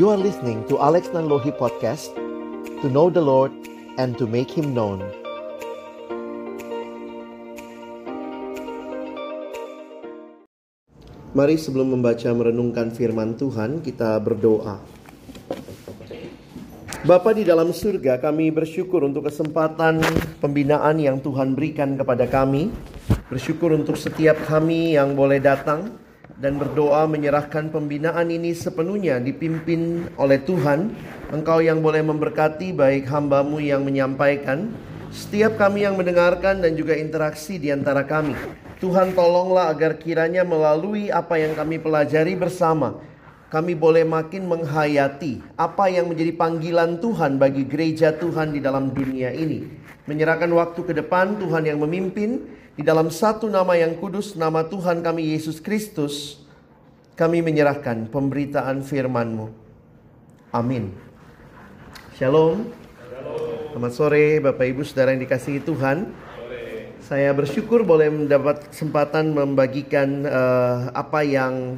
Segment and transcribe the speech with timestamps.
[0.00, 2.16] You are listening to Alex Nanlohi Podcast
[2.80, 3.52] To know the Lord
[4.00, 5.04] and to make Him known.
[11.36, 14.80] Mari sebelum membaca merenungkan firman Tuhan kita berdoa.
[17.04, 20.00] Bapa di dalam surga kami bersyukur untuk kesempatan
[20.40, 22.72] pembinaan yang Tuhan berikan kepada kami.
[23.28, 26.00] Bersyukur untuk setiap kami yang boleh datang
[26.42, 30.90] dan berdoa menyerahkan pembinaan ini sepenuhnya dipimpin oleh Tuhan.
[31.30, 34.74] Engkau yang boleh memberkati baik hambamu yang menyampaikan,
[35.14, 38.34] setiap kami yang mendengarkan dan juga interaksi di antara kami.
[38.82, 42.98] Tuhan tolonglah agar kiranya melalui apa yang kami pelajari bersama,
[43.54, 49.30] kami boleh makin menghayati apa yang menjadi panggilan Tuhan bagi gereja Tuhan di dalam dunia
[49.30, 49.62] ini.
[50.10, 55.04] Menyerahkan waktu ke depan Tuhan yang memimpin, di dalam satu nama yang kudus, nama Tuhan
[55.04, 56.40] kami Yesus Kristus,
[57.12, 59.52] kami menyerahkan pemberitaan firman-Mu.
[60.56, 60.92] Amin.
[62.16, 62.72] Shalom.
[63.72, 66.12] Selamat sore Bapak Ibu Saudara yang dikasihi Tuhan.
[67.04, 71.76] Saya bersyukur boleh mendapat kesempatan membagikan uh, apa yang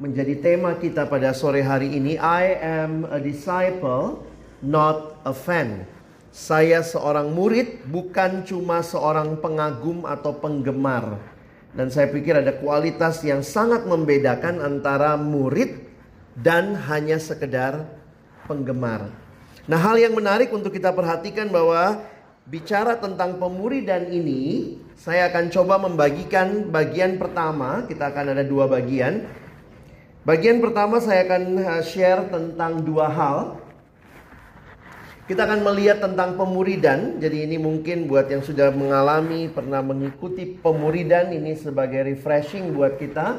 [0.00, 2.16] menjadi tema kita pada sore hari ini.
[2.16, 4.24] I am a disciple,
[4.64, 5.84] not a fan.
[6.32, 11.20] Saya seorang murid, bukan cuma seorang pengagum atau penggemar.
[11.76, 15.92] Dan saya pikir ada kualitas yang sangat membedakan antara murid
[16.32, 17.84] dan hanya sekedar
[18.48, 19.12] penggemar.
[19.68, 22.00] Nah, hal yang menarik untuk kita perhatikan bahwa
[22.48, 27.84] bicara tentang pemuridan ini, saya akan coba membagikan bagian pertama.
[27.84, 29.28] Kita akan ada dua bagian.
[30.24, 33.61] Bagian pertama saya akan uh, share tentang dua hal.
[35.22, 37.22] Kita akan melihat tentang pemuridan.
[37.22, 43.38] Jadi ini mungkin buat yang sudah mengalami, pernah mengikuti pemuridan ini sebagai refreshing buat kita.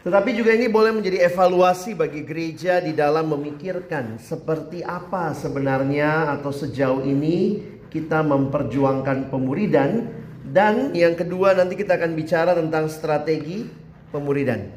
[0.00, 6.48] Tetapi juga ini boleh menjadi evaluasi bagi gereja di dalam memikirkan seperti apa sebenarnya atau
[6.48, 7.60] sejauh ini
[7.92, 10.08] kita memperjuangkan pemuridan
[10.48, 13.68] dan yang kedua nanti kita akan bicara tentang strategi
[14.08, 14.72] pemuridan.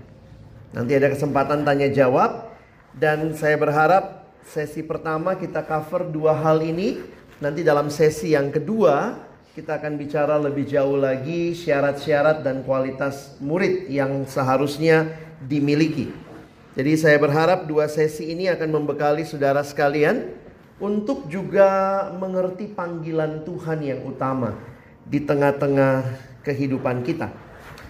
[0.76, 2.52] Nanti ada kesempatan tanya jawab
[3.00, 7.00] dan saya berharap sesi pertama kita cover dua hal ini.
[7.44, 9.20] Nanti dalam sesi yang kedua
[9.54, 16.10] kita akan bicara lebih jauh lagi syarat-syarat dan kualitas murid yang seharusnya dimiliki.
[16.74, 20.34] Jadi saya berharap dua sesi ini akan membekali saudara sekalian
[20.82, 24.58] untuk juga mengerti panggilan Tuhan yang utama
[25.06, 26.02] di tengah-tengah
[26.42, 27.30] kehidupan kita.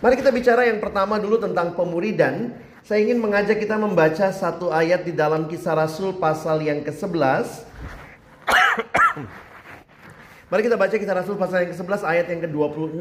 [0.03, 2.51] Mari kita bicara yang pertama dulu tentang pemuridan
[2.83, 7.63] saya ingin mengajak kita membaca satu ayat di dalam kisah Rasul pasal yang ke-11.
[10.51, 12.99] Mari kita baca kisah Rasul pasal yang ke-11 ayat yang ke-26.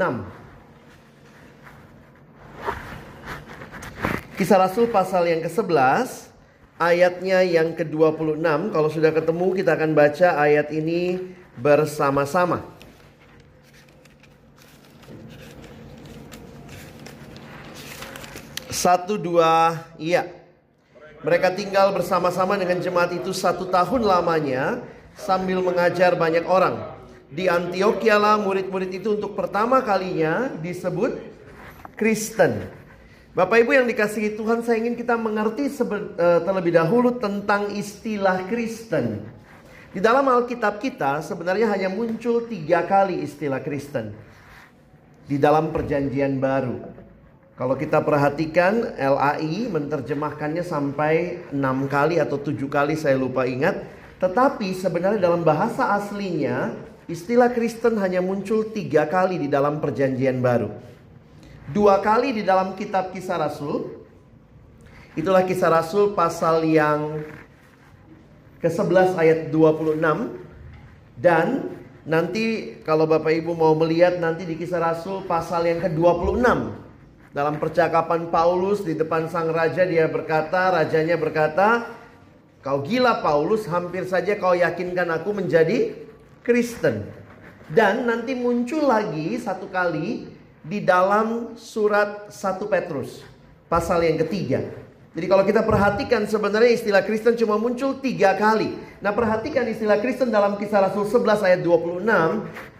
[4.38, 6.30] Kisah Rasul pasal yang ke-11
[6.78, 8.38] ayatnya yang ke-26.
[8.70, 12.70] Kalau sudah ketemu kita akan baca ayat ini bersama-sama.
[18.72, 20.32] Satu dua iya.
[21.22, 24.82] Mereka tinggal bersama-sama dengan jemaat itu satu tahun lamanya
[25.14, 26.98] sambil mengajar banyak orang.
[27.28, 31.20] Di Antioquia lah murid-murid itu untuk pertama kalinya disebut
[31.94, 32.66] Kristen.
[33.32, 39.24] Bapak Ibu yang dikasihi Tuhan, saya ingin kita mengerti eh, terlebih dahulu tentang istilah Kristen.
[39.92, 44.16] Di dalam Alkitab kita sebenarnya hanya muncul tiga kali istilah Kristen.
[45.28, 47.01] Di dalam perjanjian baru.
[47.52, 53.76] Kalau kita perhatikan LAI menerjemahkannya sampai enam kali atau tujuh kali saya lupa ingat.
[54.16, 56.72] Tetapi sebenarnya dalam bahasa aslinya
[57.12, 60.72] istilah Kristen hanya muncul tiga kali di dalam perjanjian baru.
[61.68, 64.00] Dua kali di dalam kitab kisah Rasul.
[65.12, 67.20] Itulah kisah Rasul pasal yang
[68.64, 70.00] ke-11 ayat 26.
[71.20, 71.68] Dan
[72.08, 76.81] nanti kalau Bapak Ibu mau melihat nanti di kisah Rasul pasal yang ke-26.
[77.32, 81.88] Dalam percakapan Paulus di depan sang raja dia berkata, rajanya berkata,
[82.60, 85.96] "Kau gila Paulus, hampir saja kau yakinkan aku menjadi
[86.44, 87.08] Kristen."
[87.72, 90.28] Dan nanti muncul lagi satu kali
[90.60, 93.24] di dalam surat 1 Petrus
[93.64, 94.81] pasal yang ketiga.
[95.12, 98.72] Jadi kalau kita perhatikan sebenarnya istilah Kristen cuma muncul tiga kali.
[99.04, 102.00] Nah perhatikan istilah Kristen dalam kisah Rasul 11 ayat 26.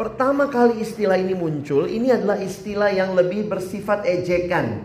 [0.01, 4.81] Pertama kali istilah ini muncul, ini adalah istilah yang lebih bersifat ejekan.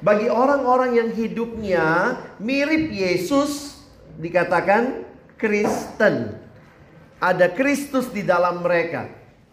[0.00, 3.84] Bagi orang-orang yang hidupnya mirip Yesus,
[4.16, 5.04] dikatakan
[5.36, 6.40] Kristen.
[7.22, 9.06] Ada Kristus di dalam mereka.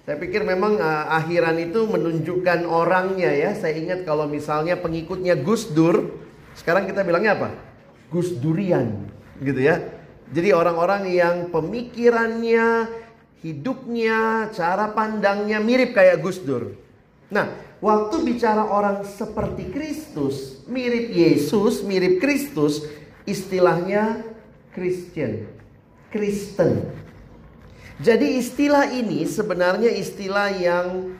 [0.10, 3.54] Saya pikir memang uh, akhiran itu menunjukkan orangnya ya.
[3.54, 6.29] Saya ingat kalau misalnya pengikutnya Gus Dur,
[6.60, 7.50] sekarang kita bilangnya apa?
[8.12, 9.08] Gus Durian
[9.40, 9.80] gitu ya.
[10.30, 12.86] Jadi orang-orang yang pemikirannya,
[13.42, 16.78] hidupnya, cara pandangnya mirip kayak Gus Dur.
[17.34, 17.50] Nah,
[17.82, 22.86] waktu bicara orang seperti Kristus, mirip Yesus, mirip Kristus,
[23.26, 24.22] istilahnya
[24.74, 25.50] Christian,
[26.14, 26.94] Kristen.
[28.00, 31.18] Jadi istilah ini sebenarnya istilah yang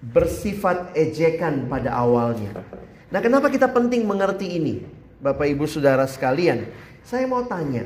[0.00, 2.66] bersifat ejekan pada awalnya.
[3.10, 4.86] Nah, kenapa kita penting mengerti ini?
[5.18, 6.70] Bapak Ibu Saudara sekalian,
[7.02, 7.84] saya mau tanya,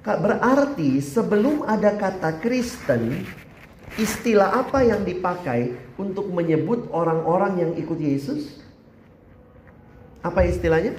[0.00, 3.20] Berarti sebelum ada kata Kristen,
[4.00, 8.64] istilah apa yang dipakai untuk menyebut orang-orang yang ikut Yesus?
[10.24, 10.96] Apa istilahnya?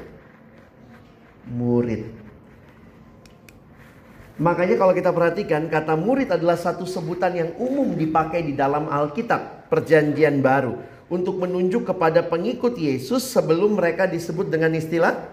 [1.49, 2.13] Murid.
[4.37, 9.69] Makanya kalau kita perhatikan kata murid adalah satu sebutan yang umum dipakai di dalam Alkitab,
[9.69, 15.27] Perjanjian Baru untuk menunjuk kepada pengikut Yesus sebelum mereka disebut dengan istilah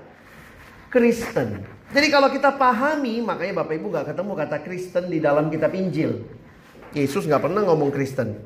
[0.90, 1.62] Kristen.
[1.94, 6.26] Jadi kalau kita pahami, makanya Bapak Ibu gak ketemu kata Kristen di dalam kitab Injil.
[6.90, 8.42] Yesus gak pernah ngomong Kristen.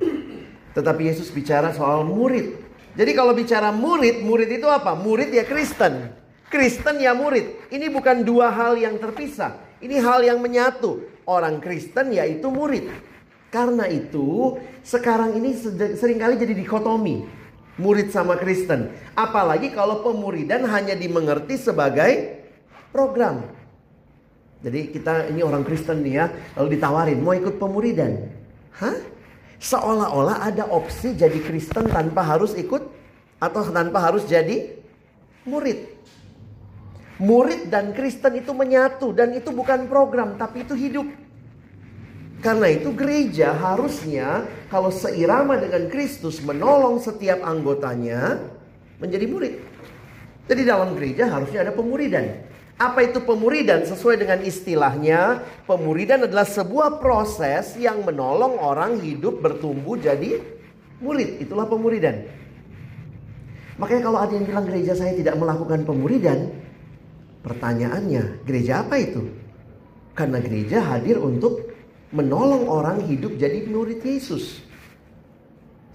[0.76, 2.61] Tetapi Yesus bicara soal murid.
[2.93, 4.93] Jadi kalau bicara murid, murid itu apa?
[4.93, 6.12] Murid ya Kristen.
[6.52, 7.73] Kristen ya murid.
[7.73, 9.56] Ini bukan dua hal yang terpisah.
[9.81, 11.00] Ini hal yang menyatu.
[11.25, 12.93] Orang Kristen yaitu murid.
[13.52, 15.52] Karena itu sekarang ini
[15.93, 17.28] sering kali jadi dikotomi.
[17.76, 18.88] Murid sama Kristen.
[19.12, 22.40] Apalagi kalau pemuridan hanya dimengerti sebagai
[22.88, 23.44] program.
[24.64, 26.26] Jadi kita ini orang Kristen nih ya,
[26.56, 28.31] lalu ditawarin mau ikut pemuridan.
[28.78, 28.96] Hah?
[29.60, 32.82] Seolah-olah ada opsi jadi Kristen tanpa harus ikut
[33.37, 34.78] atau tanpa harus jadi
[35.44, 35.93] murid.
[37.22, 41.06] Murid dan Kristen itu menyatu dan itu bukan program tapi itu hidup.
[42.42, 48.42] Karena itu gereja harusnya kalau seirama dengan Kristus menolong setiap anggotanya
[48.98, 49.54] menjadi murid.
[50.50, 52.42] Jadi dalam gereja harusnya ada pemuridan.
[52.82, 53.86] Apa itu pemuridan?
[53.86, 55.38] Sesuai dengan istilahnya,
[55.70, 60.42] pemuridan adalah sebuah proses yang menolong orang hidup bertumbuh jadi
[60.98, 61.46] murid.
[61.46, 62.26] Itulah pemuridan.
[63.78, 66.50] Makanya kalau ada yang bilang gereja saya tidak melakukan pemuridan,
[67.46, 69.30] pertanyaannya, gereja apa itu?
[70.18, 71.71] Karena gereja hadir untuk
[72.12, 74.60] menolong orang hidup jadi murid Yesus.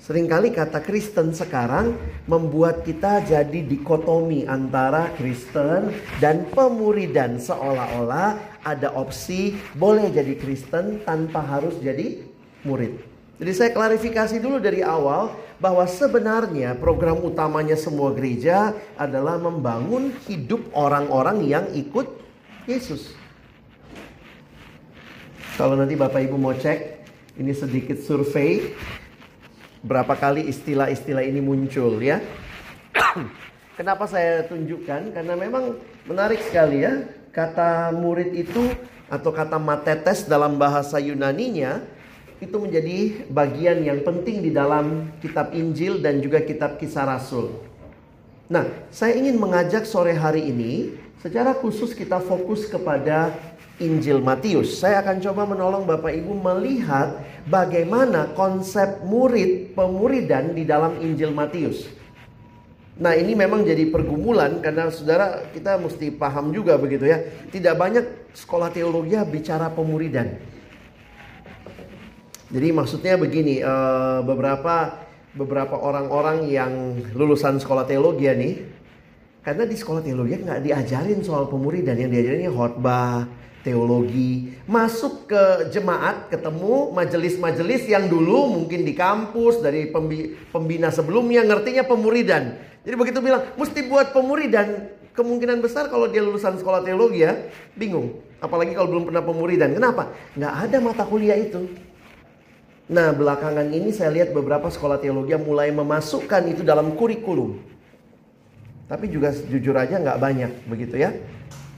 [0.07, 1.99] Seringkali kata Kristen sekarang
[2.31, 5.91] membuat kita jadi dikotomi antara Kristen
[6.23, 12.23] dan pemuridan seolah-olah ada opsi boleh jadi Kristen tanpa harus jadi
[12.63, 13.03] murid.
[13.35, 20.71] Jadi saya klarifikasi dulu dari awal bahwa sebenarnya program utamanya semua gereja adalah membangun hidup
[20.71, 22.05] orang-orang yang ikut
[22.63, 23.16] Yesus.
[25.57, 27.01] Kalau nanti Bapak Ibu mau cek,
[27.41, 28.77] ini sedikit survei
[29.81, 32.21] berapa kali istilah-istilah ini muncul ya.
[33.81, 35.17] Kenapa saya tunjukkan?
[35.17, 37.09] Karena memang menarik sekali ya.
[37.33, 38.69] Kata murid itu
[39.09, 41.81] atau kata matetes dalam bahasa Yunaninya
[42.37, 47.49] itu menjadi bagian yang penting di dalam kitab Injil dan juga kitab Kisah Rasul.
[48.45, 53.33] Nah, saya ingin mengajak sore hari ini secara khusus kita fokus kepada
[53.77, 54.81] Injil Matius.
[54.81, 61.85] Saya akan coba menolong Bapak Ibu melihat bagaimana konsep murid pemuridan di dalam Injil Matius.
[62.97, 67.21] Nah, ini memang jadi pergumulan karena Saudara kita mesti paham juga begitu ya.
[67.53, 70.33] Tidak banyak sekolah teologi bicara pemuridan.
[72.47, 75.05] Jadi maksudnya begini, eh, beberapa
[75.37, 78.57] beberapa orang-orang yang lulusan sekolah teologi ya nih,
[79.45, 83.29] karena di sekolah teologi nggak diajarin soal pemuridan, yang diajarinnya khotbah,
[83.67, 89.91] teologi, masuk ke jemaat, ketemu majelis-majelis yang dulu mungkin di kampus dari
[90.55, 92.55] pembina sebelumnya ngertinya pemuridan.
[92.87, 97.35] Jadi begitu bilang mesti buat pemuridan, kemungkinan besar kalau dia lulusan sekolah teologi ya
[97.75, 98.23] bingung.
[98.39, 99.75] Apalagi kalau belum pernah pemuridan.
[99.75, 100.15] Kenapa?
[100.37, 101.67] Nggak ada mata kuliah itu.
[102.87, 107.59] Nah belakangan ini saya lihat beberapa sekolah teologi yang mulai memasukkan itu dalam kurikulum.
[108.87, 111.11] Tapi juga jujur aja nggak banyak begitu ya.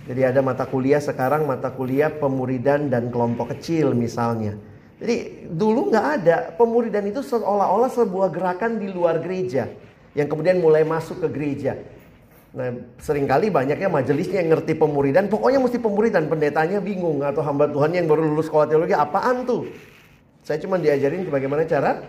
[0.09, 4.57] Jadi ada mata kuliah sekarang mata kuliah pemuridan dan kelompok kecil misalnya.
[4.97, 9.69] Jadi dulu nggak ada pemuridan itu seolah-olah sebuah gerakan di luar gereja
[10.17, 11.77] yang kemudian mulai masuk ke gereja.
[12.57, 16.25] Nah sering kali banyaknya majelisnya yang ngerti pemuridan, pokoknya mesti pemuridan.
[16.25, 19.69] Pendetanya bingung atau hamba Tuhan yang baru lulus sekolah teologi apaan tuh?
[20.41, 22.01] Saya cuma diajarin bagaimana cara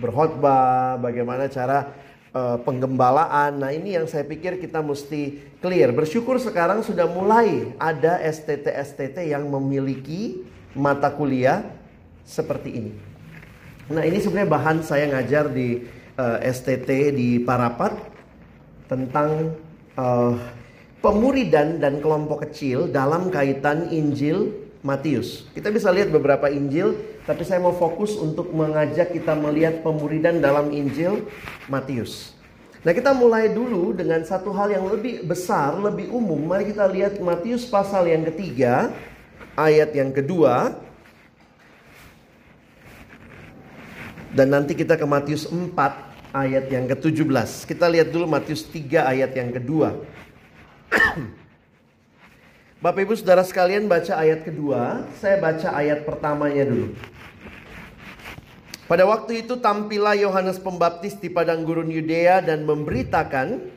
[0.00, 1.92] berkhotbah, bagaimana cara
[2.32, 3.60] uh, penggembalaan.
[3.60, 5.92] Nah, ini yang saya pikir kita mesti clear.
[5.92, 11.64] Bersyukur sekarang sudah mulai ada STT-STT yang memiliki mata kuliah
[12.24, 12.92] seperti ini.
[13.92, 15.84] Nah, ini sebenarnya bahan saya ngajar di
[16.16, 17.92] uh, eh, STT di Parapat
[18.88, 19.52] tentang
[19.98, 20.32] uh,
[21.02, 25.46] pemuridan dan kelompok kecil dalam kaitan Injil Matius.
[25.54, 30.74] Kita bisa lihat beberapa Injil, tapi saya mau fokus untuk mengajak kita melihat pemuridan dalam
[30.74, 31.30] Injil
[31.70, 32.34] Matius.
[32.82, 36.50] Nah kita mulai dulu dengan satu hal yang lebih besar, lebih umum.
[36.50, 38.90] Mari kita lihat Matius pasal yang ketiga,
[39.54, 40.74] ayat yang kedua.
[44.34, 45.78] Dan nanti kita ke Matius 4
[46.34, 47.70] ayat yang ke-17.
[47.70, 49.94] Kita lihat dulu Matius 3 ayat yang kedua.
[52.82, 56.90] Bapak Ibu Saudara sekalian baca ayat kedua, saya baca ayat pertamanya dulu.
[58.90, 63.70] Pada waktu itu tampillah Yohanes Pembaptis di padang gurun Yudea dan memberitakan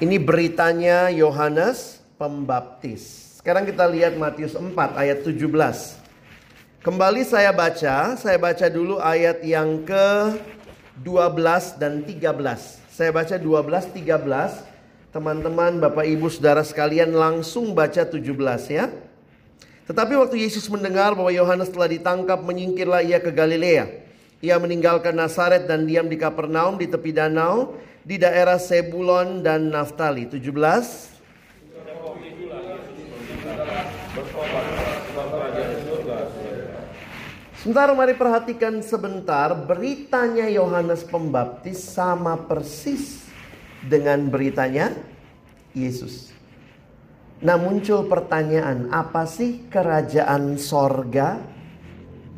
[0.00, 3.36] Ini beritanya Yohanes Pembaptis.
[3.36, 5.44] Sekarang kita lihat Matius 4 ayat 17.
[6.80, 10.40] Kembali saya baca, saya baca dulu ayat yang ke
[11.04, 12.80] 12 dan 13.
[12.88, 14.69] Saya baca 12 13.
[15.10, 18.22] Teman-teman, Bapak Ibu, Saudara sekalian langsung baca 17
[18.70, 18.94] ya.
[19.90, 23.90] Tetapi waktu Yesus mendengar bahwa Yohanes telah ditangkap, menyingkirlah ia ke Galilea.
[24.38, 27.74] Ia meninggalkan Nazaret dan diam di Kapernaum di tepi danau
[28.06, 30.30] di daerah Sebulon dan Naftali.
[30.30, 30.46] 17
[37.58, 43.29] Sebentar mari perhatikan sebentar beritanya Yohanes Pembaptis sama persis
[43.86, 44.92] dengan beritanya
[45.72, 46.34] Yesus.
[47.40, 51.40] Nah muncul pertanyaan, apa sih kerajaan sorga?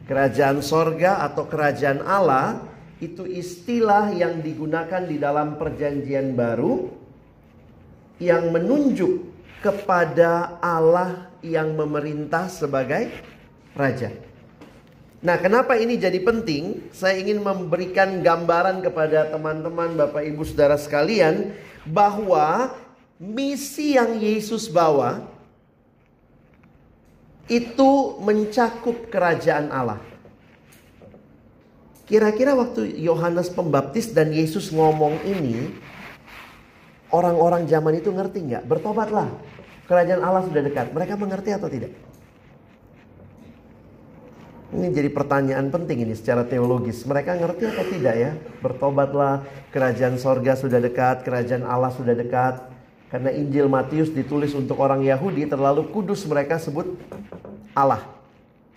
[0.07, 2.63] Kerajaan sorga atau kerajaan Allah
[3.03, 6.87] itu istilah yang digunakan di dalam perjanjian baru
[8.23, 9.27] yang menunjuk
[9.59, 13.11] kepada Allah yang memerintah sebagai
[13.75, 14.32] raja.
[15.23, 16.91] Nah, kenapa ini jadi penting?
[16.91, 21.55] Saya ingin memberikan gambaran kepada teman-teman, Bapak Ibu, Saudara sekalian,
[21.87, 22.75] bahwa
[23.23, 25.23] misi yang Yesus bawa
[27.47, 30.03] itu mencakup kerajaan Allah.
[32.11, 35.71] Kira-kira waktu Yohanes Pembaptis dan Yesus ngomong ini,
[37.15, 38.67] orang-orang zaman itu ngerti nggak?
[38.67, 39.31] Bertobatlah,
[39.87, 40.91] kerajaan Allah sudah dekat.
[40.91, 41.95] Mereka mengerti atau tidak?
[44.73, 47.05] Ini jadi pertanyaan penting ini secara teologis.
[47.05, 48.33] Mereka ngerti atau tidak ya?
[48.65, 52.73] Bertobatlah, kerajaan sorga sudah dekat, kerajaan Allah sudah dekat.
[53.13, 56.89] Karena Injil Matius ditulis untuk orang Yahudi terlalu kudus mereka sebut
[57.77, 58.01] Allah.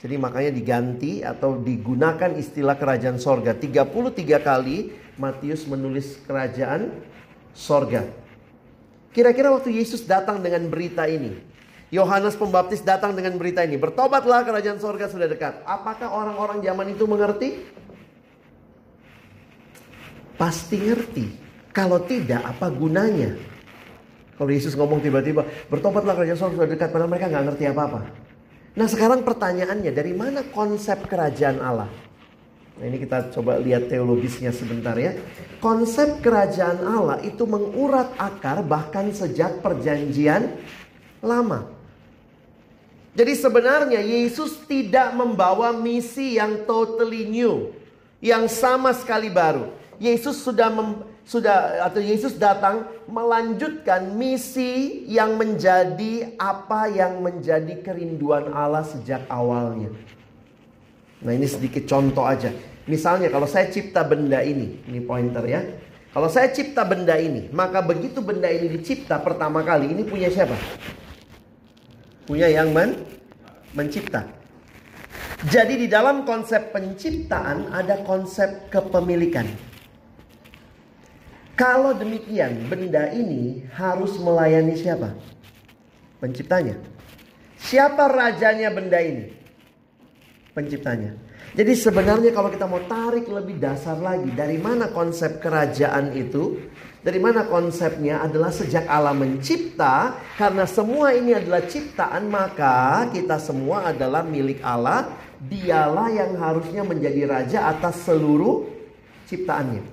[0.03, 3.55] Jadi makanya diganti atau digunakan istilah kerajaan sorga.
[3.55, 3.95] 33
[4.43, 6.91] kali Matius menulis kerajaan
[7.55, 8.03] sorga.
[9.15, 11.54] Kira-kira waktu Yesus datang dengan berita ini.
[11.95, 13.79] Yohanes Pembaptis datang dengan berita ini.
[13.79, 15.63] Bertobatlah kerajaan sorga sudah dekat.
[15.63, 17.63] Apakah orang-orang zaman itu mengerti?
[20.35, 21.25] Pasti ngerti.
[21.71, 23.31] Kalau tidak apa gunanya?
[24.35, 27.99] Kalau Yesus ngomong tiba-tiba, bertobatlah kerajaan sorga sudah dekat, padahal mereka nggak ngerti apa-apa.
[28.75, 31.87] Nah sekarang pertanyaannya, dari mana konsep kerajaan Allah?
[32.75, 35.15] Nah ini kita coba lihat teologisnya sebentar ya.
[35.63, 40.59] Konsep kerajaan Allah itu mengurat akar bahkan sejak perjanjian
[41.23, 41.75] lama.
[43.15, 47.72] Jadi sebenarnya Yesus tidak membawa misi yang totally new.
[48.19, 49.72] Yang sama sekali baru.
[49.95, 58.51] Yesus sudah mem, sudah atau Yesus datang melanjutkan misi yang menjadi apa yang menjadi kerinduan
[58.51, 59.95] Allah sejak awalnya.
[61.24, 62.51] Nah, ini sedikit contoh aja.
[62.86, 65.63] Misalnya kalau saya cipta benda ini, ini pointer ya.
[66.12, 70.55] Kalau saya cipta benda ini, maka begitu benda ini dicipta pertama kali, ini punya siapa?
[72.25, 73.05] Punya yang men
[73.77, 74.25] mencipta.
[75.46, 79.46] Jadi di dalam konsep penciptaan ada konsep kepemilikan.
[81.55, 85.15] Kalau demikian, benda ini harus melayani siapa?
[86.20, 86.75] Penciptanya.
[87.55, 89.32] Siapa rajanya benda ini?
[90.51, 91.25] Penciptanya.
[91.55, 96.59] Jadi sebenarnya kalau kita mau tarik lebih dasar lagi, dari mana konsep kerajaan itu?
[97.00, 103.88] Dari mana konsepnya adalah sejak Allah mencipta, karena semua ini adalah ciptaan, maka kita semua
[103.88, 105.15] adalah milik Allah.
[105.39, 108.67] Dialah yang harusnya menjadi raja atas seluruh
[109.29, 109.83] ciptaannya.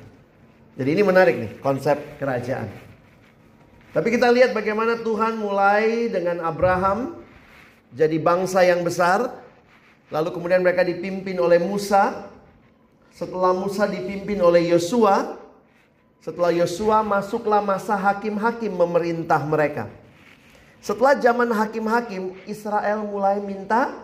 [0.80, 2.72] Jadi ini menarik nih konsep kerajaan.
[3.92, 7.20] Tapi kita lihat bagaimana Tuhan mulai dengan Abraham
[7.92, 9.41] jadi bangsa yang besar.
[10.12, 12.28] Lalu kemudian mereka dipimpin oleh Musa.
[13.16, 15.40] Setelah Musa dipimpin oleh Yosua.
[16.20, 19.88] Setelah Yosua masuklah masa hakim-hakim memerintah mereka.
[20.84, 23.96] Setelah zaman hakim-hakim Israel mulai minta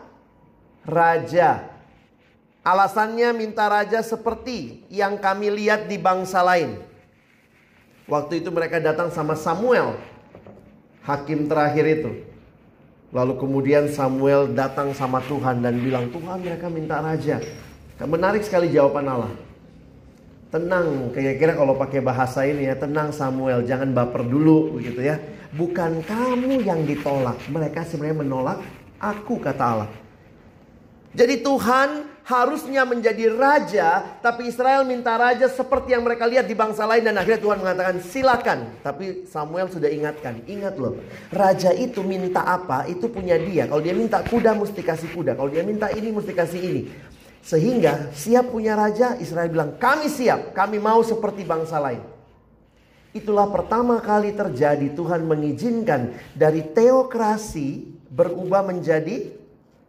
[0.83, 1.69] raja.
[2.65, 6.81] Alasannya minta raja seperti yang kami lihat di bangsa lain.
[8.09, 10.01] Waktu itu mereka datang sama Samuel,
[11.05, 12.11] hakim terakhir itu.
[13.09, 17.41] Lalu kemudian Samuel datang sama Tuhan dan bilang, Tuhan mereka minta raja.
[18.05, 19.33] Menarik sekali jawaban Allah.
[20.49, 25.17] Tenang, kira-kira kalau pakai bahasa ini ya, tenang Samuel, jangan baper dulu begitu ya.
[25.57, 28.59] Bukan kamu yang ditolak, mereka sebenarnya menolak
[29.01, 29.91] aku kata Allah.
[31.17, 36.85] Jadi Tuhan harusnya menjadi raja, tapi Israel minta raja seperti yang mereka lihat di bangsa
[36.85, 38.59] lain dan akhirnya Tuhan mengatakan silakan.
[38.85, 41.01] Tapi Samuel sudah ingatkan, ingat loh,
[41.33, 43.65] raja itu minta apa itu punya dia.
[43.65, 46.83] Kalau dia minta kuda mesti kasih kuda, kalau dia minta ini mesti kasih ini.
[47.41, 52.05] Sehingga siap punya raja, Israel bilang kami siap, kami mau seperti bangsa lain.
[53.17, 59.33] Itulah pertama kali terjadi Tuhan mengizinkan dari teokrasi berubah menjadi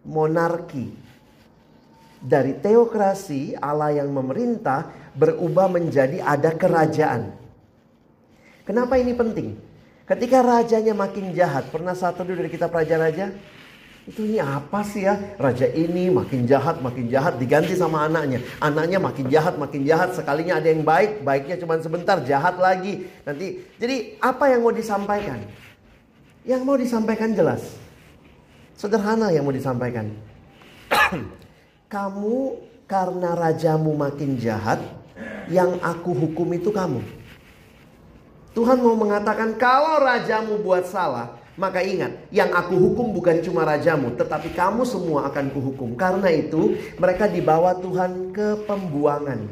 [0.08, 1.09] monarki
[2.20, 7.32] dari teokrasi Allah yang memerintah berubah menjadi ada kerajaan.
[8.68, 9.58] Kenapa ini penting?
[10.06, 13.34] Ketika rajanya makin jahat, pernah satu dulu dari kita raja-raja?
[14.10, 15.38] Itu ini apa sih ya?
[15.38, 18.42] Raja ini makin jahat, makin jahat diganti sama anaknya.
[18.58, 20.18] Anaknya makin jahat, makin jahat.
[20.18, 23.06] Sekalinya ada yang baik, baiknya cuma sebentar, jahat lagi.
[23.22, 25.46] Nanti jadi apa yang mau disampaikan?
[26.42, 27.62] Yang mau disampaikan jelas.
[28.74, 30.10] Sederhana yang mau disampaikan.
[31.90, 34.78] Kamu karena rajamu makin jahat,
[35.50, 37.02] yang aku hukum itu kamu.
[38.54, 44.14] Tuhan mau mengatakan kalau rajamu buat salah, maka ingat, yang aku hukum bukan cuma rajamu,
[44.14, 45.98] tetapi kamu semua akan kuhukum.
[45.98, 49.50] Karena itu, mereka dibawa Tuhan ke pembuangan.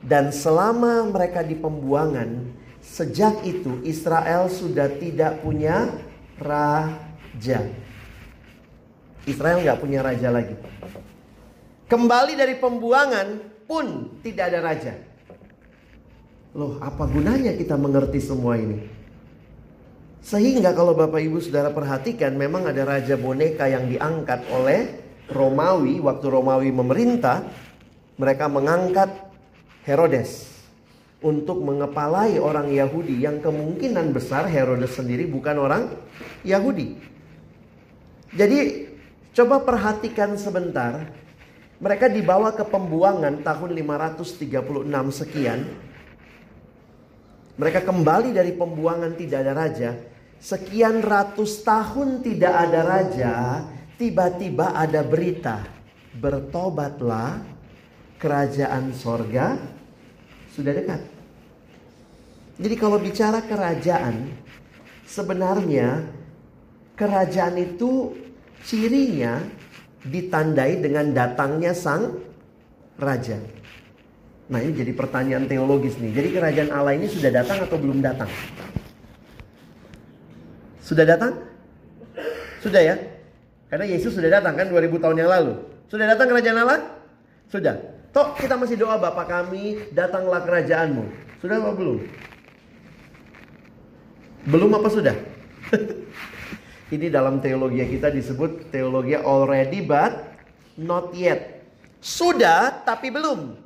[0.00, 2.48] Dan selama mereka di pembuangan,
[2.80, 5.92] sejak itu Israel sudah tidak punya
[6.40, 7.60] raja.
[9.28, 10.56] Israel nggak punya raja lagi.
[11.88, 14.92] Kembali dari pembuangan pun tidak ada raja.
[16.56, 18.80] Loh, apa gunanya kita mengerti semua ini?
[20.24, 24.80] Sehingga kalau Bapak Ibu Saudara perhatikan memang ada raja boneka yang diangkat oleh
[25.28, 27.44] Romawi waktu Romawi memerintah,
[28.16, 29.12] mereka mengangkat
[29.84, 30.48] Herodes
[31.20, 35.82] untuk mengepalai orang Yahudi yang kemungkinan besar Herodes sendiri bukan orang
[36.44, 36.96] Yahudi.
[38.36, 38.87] Jadi
[39.38, 41.14] Coba perhatikan sebentar.
[41.78, 44.50] Mereka dibawa ke pembuangan tahun 536
[45.14, 45.62] sekian.
[47.54, 49.90] Mereka kembali dari pembuangan tidak ada raja.
[50.42, 53.34] Sekian ratus tahun tidak ada raja,
[53.94, 55.62] tiba-tiba ada berita.
[56.18, 57.38] Bertobatlah,
[58.18, 59.54] kerajaan sorga
[60.50, 60.98] sudah dekat.
[62.58, 64.34] Jadi kalau bicara kerajaan,
[65.06, 66.10] sebenarnya
[66.98, 68.18] kerajaan itu
[68.64, 69.42] Cirinya
[70.06, 72.18] ditandai dengan datangnya sang
[72.98, 73.38] raja.
[74.48, 76.12] Nah ini jadi pertanyaan teologis nih.
[76.14, 78.30] Jadi kerajaan Allah ini sudah datang atau belum datang?
[80.80, 81.36] Sudah datang?
[82.64, 82.96] Sudah ya?
[83.68, 85.52] Karena Yesus sudah datang kan 2000 tahun yang lalu.
[85.92, 86.80] Sudah datang kerajaan Allah?
[87.52, 87.76] Sudah.
[88.08, 91.04] Toh kita masih doa Bapak kami datanglah kerajaanmu.
[91.44, 91.98] Sudah apa belum?
[94.48, 95.16] Belum apa sudah?
[96.88, 100.24] Ini dalam teologi kita disebut teologi already but
[100.80, 101.60] not yet.
[102.00, 103.60] Sudah tapi belum.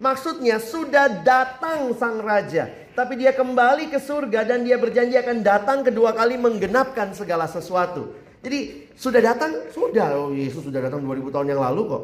[0.00, 2.66] Maksudnya sudah datang sang raja.
[2.96, 8.12] Tapi dia kembali ke surga dan dia berjanji akan datang kedua kali menggenapkan segala sesuatu.
[8.42, 9.70] Jadi sudah datang?
[9.70, 10.16] Sudah.
[10.18, 12.02] Oh, Yesus sudah datang 2000 tahun yang lalu kok.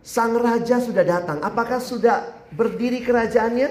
[0.00, 1.38] Sang raja sudah datang.
[1.44, 3.68] Apakah sudah berdiri kerajaannya?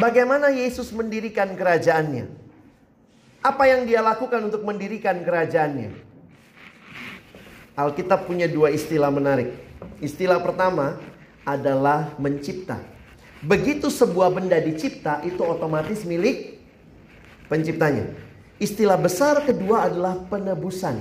[0.00, 2.47] Bagaimana Yesus mendirikan kerajaannya?
[3.48, 5.96] Apa yang dia lakukan untuk mendirikan kerajaannya?
[7.72, 9.56] Alkitab punya dua istilah menarik.
[10.04, 11.00] Istilah pertama
[11.48, 12.76] adalah mencipta.
[13.40, 16.60] Begitu sebuah benda dicipta, itu otomatis milik
[17.48, 18.12] penciptanya.
[18.60, 21.00] Istilah besar kedua adalah penebusan.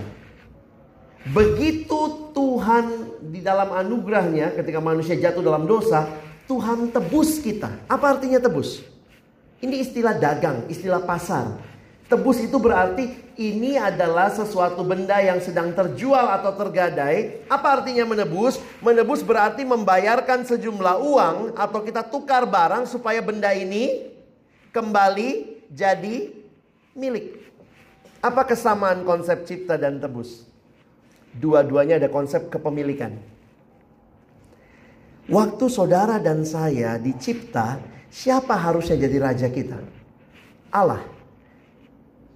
[1.27, 2.85] Begitu Tuhan
[3.27, 6.07] di dalam anugerahnya ketika manusia jatuh dalam dosa,
[6.47, 7.83] Tuhan tebus kita.
[7.91, 8.79] Apa artinya tebus?
[9.59, 11.75] Ini istilah dagang, istilah pasar.
[12.07, 17.43] Tebus itu berarti ini adalah sesuatu benda yang sedang terjual atau tergadai.
[17.51, 18.63] Apa artinya menebus?
[18.79, 24.07] Menebus berarti membayarkan sejumlah uang atau kita tukar barang supaya benda ini
[24.71, 26.31] kembali jadi
[26.95, 27.43] milik.
[28.23, 30.47] Apa kesamaan konsep cipta dan tebus?
[31.35, 33.19] Dua-duanya ada konsep kepemilikan.
[35.27, 39.75] Waktu saudara dan saya dicipta, siapa harusnya jadi raja kita?
[40.71, 41.16] Allah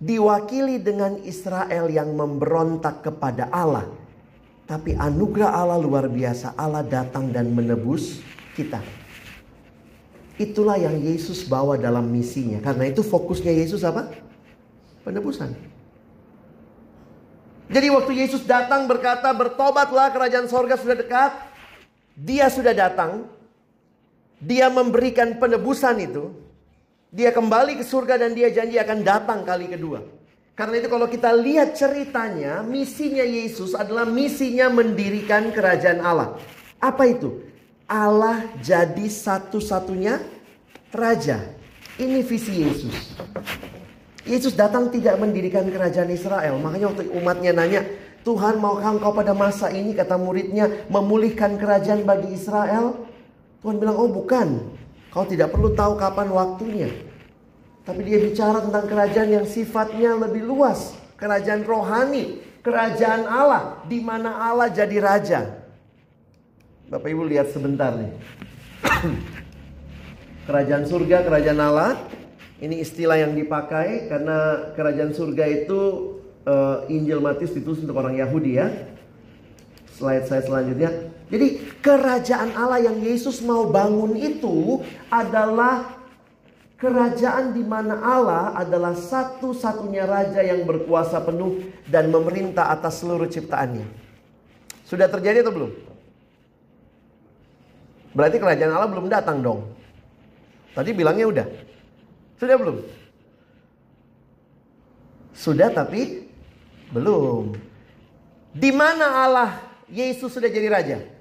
[0.02, 3.86] diwakili dengan Israel yang memberontak kepada Allah.
[4.66, 6.58] Tapi anugerah Allah luar biasa.
[6.58, 8.18] Allah datang dan menebus
[8.58, 8.82] kita.
[10.42, 12.58] Itulah yang Yesus bawa dalam misinya.
[12.66, 14.10] Karena itu fokusnya Yesus apa?
[15.06, 15.54] Penebusan.
[17.72, 21.32] Jadi waktu Yesus datang berkata, bertobatlah kerajaan sorga sudah dekat.
[22.18, 23.30] Dia sudah datang.
[24.42, 26.34] Dia memberikan penebusan itu.
[27.12, 30.00] Dia kembali ke surga dan dia janji akan datang kali kedua.
[30.56, 36.40] Karena itu kalau kita lihat ceritanya, misinya Yesus adalah misinya mendirikan kerajaan Allah.
[36.80, 37.44] Apa itu?
[37.84, 40.24] Allah jadi satu-satunya
[40.96, 41.52] raja.
[42.00, 42.96] Ini visi Yesus.
[44.24, 46.56] Yesus datang tidak mendirikan kerajaan Israel.
[46.64, 47.84] Makanya waktu umatnya nanya,
[48.24, 53.04] Tuhan maukah engkau pada masa ini kata muridnya memulihkan kerajaan bagi Israel?
[53.60, 54.80] Tuhan bilang, oh bukan.
[55.12, 56.90] Kau tidak perlu tahu kapan waktunya.
[57.84, 60.96] Tapi dia bicara tentang kerajaan yang sifatnya lebih luas.
[61.20, 62.40] Kerajaan rohani.
[62.64, 63.84] Kerajaan Allah.
[63.92, 65.42] di mana Allah jadi raja.
[66.88, 68.12] Bapak Ibu lihat sebentar nih.
[70.48, 72.00] kerajaan surga, kerajaan Allah.
[72.62, 75.80] Ini istilah yang dipakai karena kerajaan surga itu
[76.48, 78.70] uh, Injil Matius ditulis untuk orang Yahudi ya.
[79.98, 81.11] Slide saya selanjutnya.
[81.32, 85.96] Jadi kerajaan Allah yang Yesus mau bangun itu adalah
[86.76, 93.88] kerajaan di mana Allah adalah satu-satunya raja yang berkuasa penuh dan memerintah atas seluruh ciptaannya.
[94.84, 95.72] Sudah terjadi atau belum?
[98.12, 99.72] Berarti kerajaan Allah belum datang dong.
[100.76, 101.48] Tadi bilangnya udah.
[102.36, 102.78] Sudah belum?
[105.32, 106.28] Sudah tapi
[106.92, 107.56] belum.
[108.52, 111.21] Di mana Allah Yesus sudah jadi raja?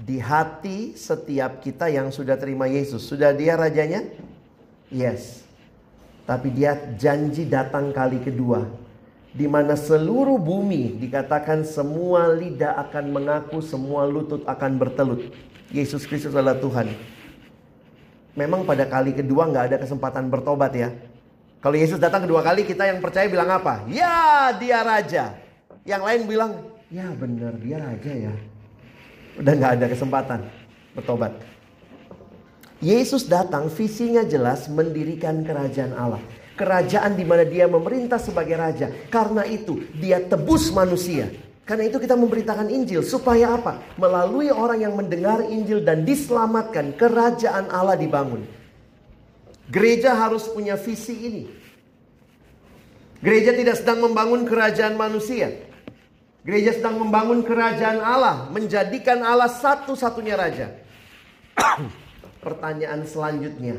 [0.00, 3.04] Di hati setiap kita yang sudah terima Yesus.
[3.04, 4.08] Sudah dia rajanya?
[4.88, 5.44] Yes.
[6.24, 8.64] Tapi dia janji datang kali kedua
[9.30, 15.30] di mana seluruh bumi dikatakan semua lidah akan mengaku, semua lutut akan bertelut.
[15.70, 16.90] Yesus Kristus adalah Tuhan.
[18.34, 20.90] Memang pada kali kedua nggak ada kesempatan bertobat ya.
[21.62, 23.86] Kalau Yesus datang kedua kali kita yang percaya bilang apa?
[23.86, 25.38] Ya dia raja.
[25.86, 26.52] Yang lain bilang
[26.90, 28.34] ya benar dia raja ya.
[29.38, 30.40] Udah nggak ada kesempatan
[30.96, 31.36] bertobat.
[32.80, 36.22] Yesus datang visinya jelas mendirikan kerajaan Allah.
[36.56, 38.88] Kerajaan di mana dia memerintah sebagai raja.
[39.12, 41.28] Karena itu dia tebus manusia.
[41.68, 43.78] Karena itu kita memberitakan Injil supaya apa?
[43.94, 48.42] Melalui orang yang mendengar Injil dan diselamatkan, kerajaan Allah dibangun.
[49.70, 51.42] Gereja harus punya visi ini.
[53.22, 55.69] Gereja tidak sedang membangun kerajaan manusia.
[56.40, 60.72] Gereja sedang membangun kerajaan Allah, menjadikan Allah satu-satunya raja.
[62.44, 63.76] Pertanyaan selanjutnya,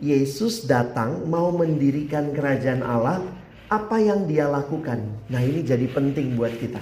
[0.00, 3.20] Yesus datang mau mendirikan kerajaan Allah
[3.68, 5.04] apa yang dia lakukan.
[5.28, 6.80] Nah, ini jadi penting buat kita.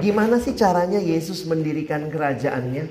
[0.00, 2.88] Gimana sih caranya Yesus mendirikan kerajaannya?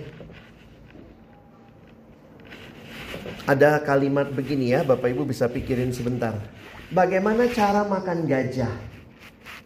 [3.49, 6.37] Ada kalimat begini ya, Bapak Ibu bisa pikirin sebentar.
[6.93, 8.92] Bagaimana cara makan gajah?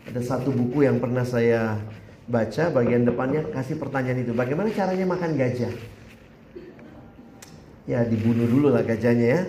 [0.07, 1.83] Ada satu buku yang pernah saya
[2.31, 4.31] baca, bagian depannya kasih pertanyaan itu.
[4.31, 5.73] Bagaimana caranya makan gajah?
[7.87, 9.41] Ya dibunuh dulu lah gajahnya ya.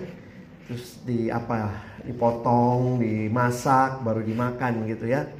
[0.66, 5.30] Terus di apa dipotong, dimasak, baru dimakan gitu ya.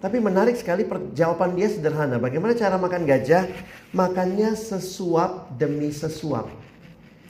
[0.00, 2.16] Tapi menarik sekali jawaban dia sederhana.
[2.16, 3.44] Bagaimana cara makan gajah?
[3.92, 6.48] Makannya sesuap demi sesuap.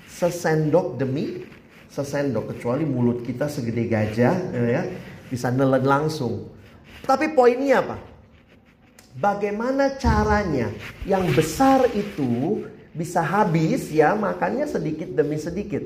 [0.06, 1.46] Sesendok demi
[1.90, 2.54] sesendok.
[2.54, 4.86] Kecuali mulut kita segede gajah ya,
[5.26, 6.46] bisa nelen langsung.
[7.04, 7.96] Tapi poinnya apa?
[9.16, 10.70] Bagaimana caranya
[11.02, 12.62] yang besar itu
[12.94, 15.82] bisa habis ya makannya sedikit demi sedikit.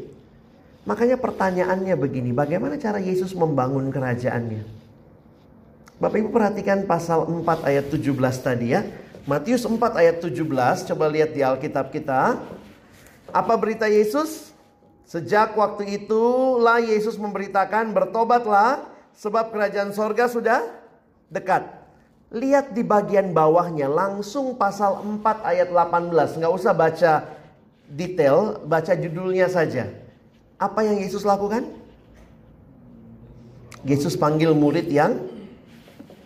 [0.85, 4.68] Makanya pertanyaannya begini, bagaimana cara Yesus membangun kerajaannya?
[5.96, 8.12] Bapak Ibu perhatikan pasal 4 ayat 17
[8.44, 8.85] tadi ya.
[9.24, 10.44] Matius 4 ayat 17,
[10.92, 12.37] coba lihat di Alkitab kita.
[13.33, 14.53] Apa berita Yesus?
[15.09, 18.85] Sejak waktu itulah Yesus memberitakan bertobatlah
[19.16, 20.61] sebab kerajaan sorga sudah
[21.33, 21.65] dekat.
[22.35, 26.41] Lihat di bagian bawahnya langsung pasal 4 ayat 18.
[26.43, 27.13] Nggak usah baca
[27.87, 29.87] detail, baca judulnya saja.
[30.59, 31.69] Apa yang Yesus lakukan?
[33.85, 35.21] Yesus panggil murid yang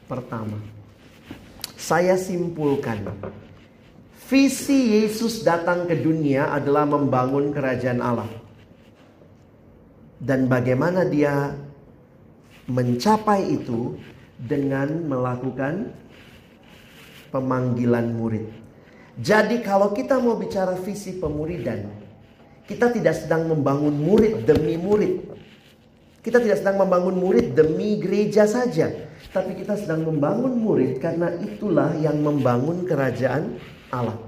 [0.07, 0.57] pertama.
[1.75, 3.07] Saya simpulkan,
[4.27, 8.31] visi Yesus datang ke dunia adalah membangun kerajaan Allah.
[10.19, 11.55] Dan bagaimana dia
[12.67, 13.95] mencapai itu
[14.39, 15.91] dengan melakukan
[17.35, 18.47] pemanggilan murid.
[19.19, 21.91] Jadi kalau kita mau bicara visi pemuridan,
[22.71, 25.27] kita tidak sedang membangun murid demi murid.
[26.23, 28.93] Kita tidak sedang membangun murid demi gereja saja.
[29.35, 33.59] Tapi kita sedang membangun murid karena itulah yang membangun kerajaan
[33.91, 34.21] Allah.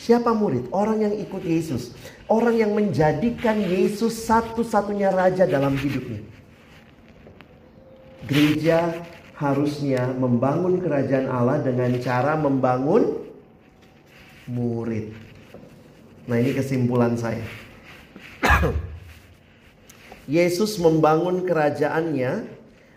[0.00, 0.72] Siapa murid?
[0.72, 1.92] Orang yang ikut Yesus.
[2.24, 6.24] Orang yang menjadikan Yesus satu-satunya raja dalam hidupnya.
[8.30, 8.94] Gereja
[9.34, 13.26] harusnya membangun kerajaan Allah dengan cara membangun
[14.46, 15.10] murid.
[16.30, 17.42] Nah, ini kesimpulan saya.
[20.30, 22.46] Yesus membangun kerajaannya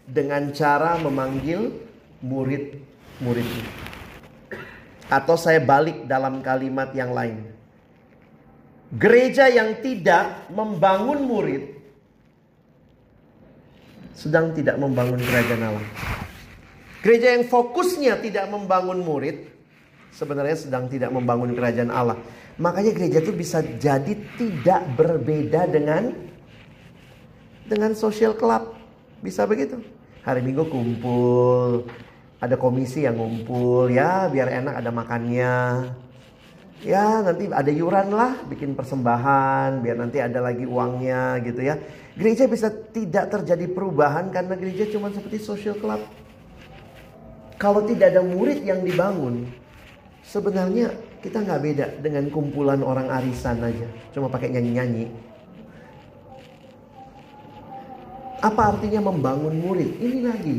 [0.06, 1.82] dengan cara memanggil
[2.22, 3.66] murid-muridnya.
[5.10, 7.42] Atau saya balik dalam kalimat yang lain.
[8.94, 11.83] Gereja yang tidak membangun murid
[14.14, 15.86] sedang tidak membangun kerajaan Allah.
[17.04, 19.52] Gereja yang fokusnya tidak membangun murid
[20.16, 22.16] sebenarnya sedang tidak membangun kerajaan Allah.
[22.62, 26.14] Makanya gereja itu bisa jadi tidak berbeda dengan
[27.68, 28.78] dengan social club.
[29.20, 29.82] Bisa begitu.
[30.24, 31.84] Hari Minggu kumpul,
[32.44, 35.56] ada komisi yang ngumpul ya biar enak ada makannya
[36.84, 41.80] ya nanti ada yuran lah bikin persembahan biar nanti ada lagi uangnya gitu ya
[42.14, 46.02] gereja bisa tidak terjadi perubahan karena gereja cuma seperti social club.
[47.58, 49.48] Kalau tidak ada murid yang dibangun
[50.26, 50.92] sebenarnya
[51.24, 55.08] kita nggak beda dengan kumpulan orang arisan aja cuma pakai nyanyi-nyanyi.
[58.44, 60.04] Apa artinya membangun murid?
[60.04, 60.58] Ini lagi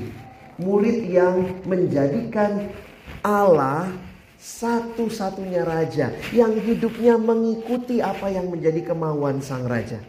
[0.57, 2.73] murid yang menjadikan
[3.21, 3.93] Allah
[4.41, 10.01] satu-satunya raja yang hidupnya mengikuti apa yang menjadi kemauan sang raja.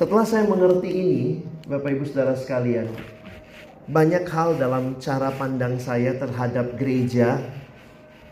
[0.00, 2.88] Setelah saya mengerti ini, Bapak Ibu Saudara sekalian,
[3.84, 7.36] banyak hal dalam cara pandang saya terhadap gereja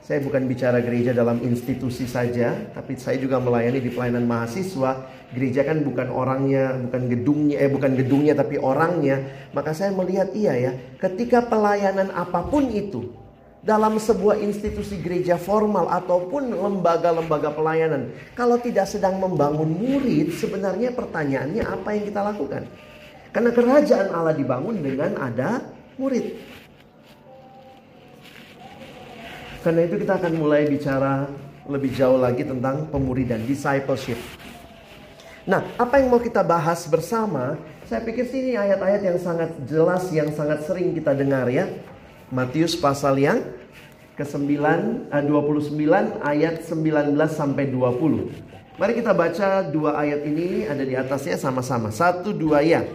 [0.00, 5.04] saya bukan bicara gereja dalam institusi saja, tapi saya juga melayani di pelayanan mahasiswa.
[5.37, 9.28] Gereja kan bukan orangnya, bukan gedungnya, eh bukan gedungnya tapi orangnya.
[9.52, 13.12] Maka saya melihat iya ya, ketika pelayanan apa pun itu
[13.59, 21.66] dalam sebuah institusi gereja formal ataupun lembaga-lembaga pelayanan, kalau tidak sedang membangun murid, sebenarnya pertanyaannya
[21.66, 22.62] apa yang kita lakukan?
[23.35, 25.62] Karena kerajaan Allah dibangun dengan ada
[25.99, 26.38] murid.
[29.59, 31.29] Karena itu kita akan mulai bicara
[31.68, 34.16] lebih jauh lagi tentang pemuridan, discipleship.
[35.44, 37.59] Nah, apa yang mau kita bahas bersama?
[37.88, 41.68] Saya pikir sini ayat-ayat yang sangat jelas, yang sangat sering kita dengar ya.
[42.28, 43.40] Matius pasal yang
[44.20, 44.44] ke-9,
[45.14, 48.78] 29 eh, ayat 19 sampai 20.
[48.78, 51.90] Mari kita baca dua ayat ini ada di atasnya sama-sama.
[51.90, 52.86] Satu, dua ya.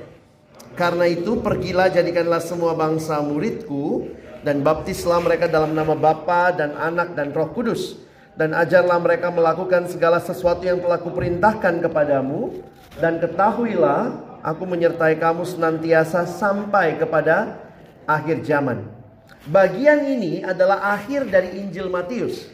[0.79, 4.07] Karena itu pergilah jadikanlah semua bangsa muridku
[4.47, 7.99] dan baptislah mereka dalam nama Bapa dan Anak dan Roh Kudus
[8.39, 12.63] dan ajarlah mereka melakukan segala sesuatu yang telah kuperintahkan kepadamu
[12.97, 17.59] dan ketahuilah aku menyertai kamu senantiasa sampai kepada
[18.07, 19.02] akhir zaman.
[19.43, 22.47] Bagian ini adalah akhir dari Injil Matius.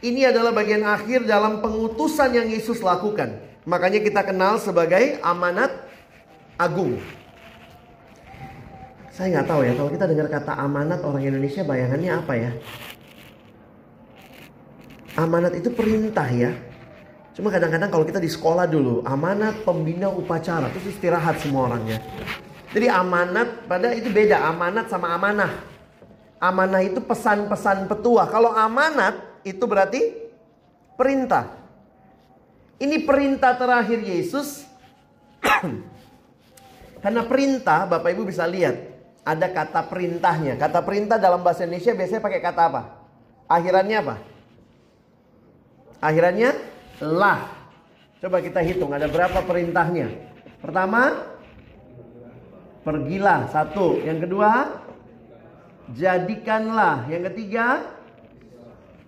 [0.00, 3.36] Ini adalah bagian akhir dalam pengutusan yang Yesus lakukan.
[3.68, 5.74] Makanya kita kenal sebagai amanat
[6.56, 6.96] agung.
[9.12, 12.50] Saya nggak tahu ya, kalau kita dengar kata amanat orang Indonesia bayangannya apa ya?
[15.20, 16.56] Amanat itu perintah ya.
[17.36, 22.00] Cuma kadang-kadang kalau kita di sekolah dulu, amanat pembina upacara, terus istirahat semua orangnya.
[22.72, 25.69] Jadi amanat pada itu beda, amanat sama amanah.
[26.40, 28.24] Amanah itu pesan-pesan petua.
[28.32, 30.00] Kalau amanat itu berarti
[30.96, 31.52] perintah.
[32.80, 34.64] Ini perintah terakhir Yesus.
[37.04, 38.76] Karena perintah, Bapak Ibu bisa lihat
[39.20, 40.56] ada kata perintahnya.
[40.56, 42.82] Kata perintah dalam bahasa Indonesia biasanya pakai kata apa?
[43.44, 44.16] Akhirannya apa?
[46.00, 46.50] Akhirannya
[47.04, 47.40] lah.
[48.20, 50.08] Coba kita hitung ada berapa perintahnya.
[50.60, 51.24] Pertama,
[52.84, 54.00] pergilah satu.
[54.04, 54.50] Yang kedua,
[55.96, 57.06] jadikanlah.
[57.08, 57.86] Yang ketiga,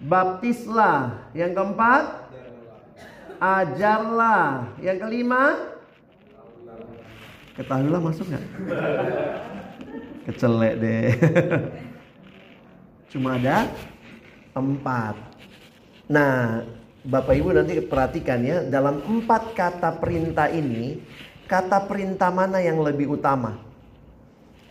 [0.02, 1.28] baptislah.
[1.34, 2.04] Yang keempat,
[3.38, 4.70] ajarlah.
[4.82, 5.42] Yang kelima,
[7.58, 8.46] ketahuilah masuk nggak?
[10.26, 11.10] kecelek deh
[13.10, 13.68] cuma ada
[14.54, 15.18] empat
[16.06, 16.62] nah
[17.02, 21.02] Bapak Ibu nanti perhatikan ya dalam empat kata perintah ini
[21.50, 23.58] kata perintah mana yang lebih utama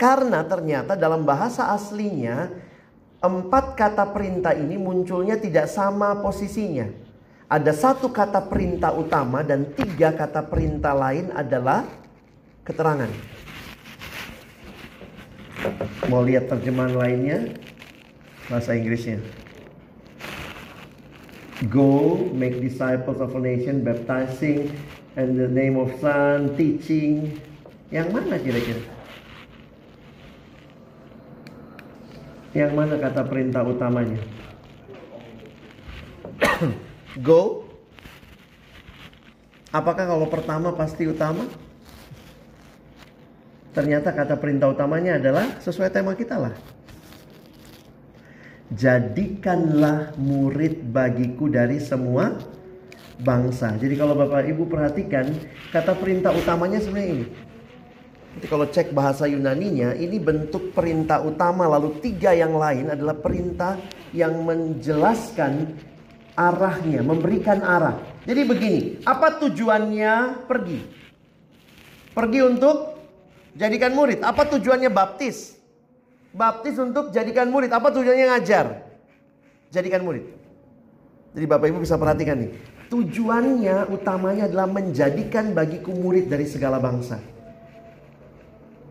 [0.01, 2.49] karena ternyata dalam bahasa aslinya
[3.21, 6.89] empat kata perintah ini munculnya tidak sama posisinya
[7.45, 11.85] ada satu kata perintah utama dan tiga kata perintah lain adalah
[12.65, 13.13] keterangan
[16.09, 17.39] Mau lihat terjemahan lainnya?
[18.49, 19.21] Bahasa Inggrisnya.
[21.69, 24.73] Go, make disciples of a nation, baptizing
[25.13, 27.37] in the name of Son, teaching.
[27.93, 28.81] Yang mana kira-kira?
[32.51, 34.19] Yang mana kata perintah utamanya?
[37.25, 37.63] Go.
[39.71, 41.47] Apakah kalau pertama pasti utama?
[43.71, 46.51] Ternyata kata perintah utamanya adalah sesuai tema kita lah.
[48.71, 52.35] Jadikanlah murid bagiku dari semua
[53.23, 53.79] bangsa.
[53.79, 55.31] Jadi kalau Bapak Ibu perhatikan,
[55.71, 57.25] kata perintah utamanya sebenarnya ini.
[58.31, 63.75] Jadi kalau cek bahasa Yunaninya, ini bentuk perintah utama, lalu tiga yang lain adalah perintah
[64.15, 65.75] yang menjelaskan
[66.35, 67.99] arahnya, memberikan arah.
[68.23, 70.79] Jadi begini, apa tujuannya pergi?
[72.15, 72.95] Pergi untuk
[73.55, 74.23] jadikan murid.
[74.23, 75.59] Apa tujuannya baptis?
[76.31, 77.71] Baptis untuk jadikan murid.
[77.71, 78.87] Apa tujuannya ngajar?
[79.71, 80.23] Jadikan murid.
[81.31, 82.51] Jadi Bapak Ibu bisa perhatikan nih.
[82.91, 87.23] Tujuannya utamanya adalah menjadikan bagiku murid dari segala bangsa.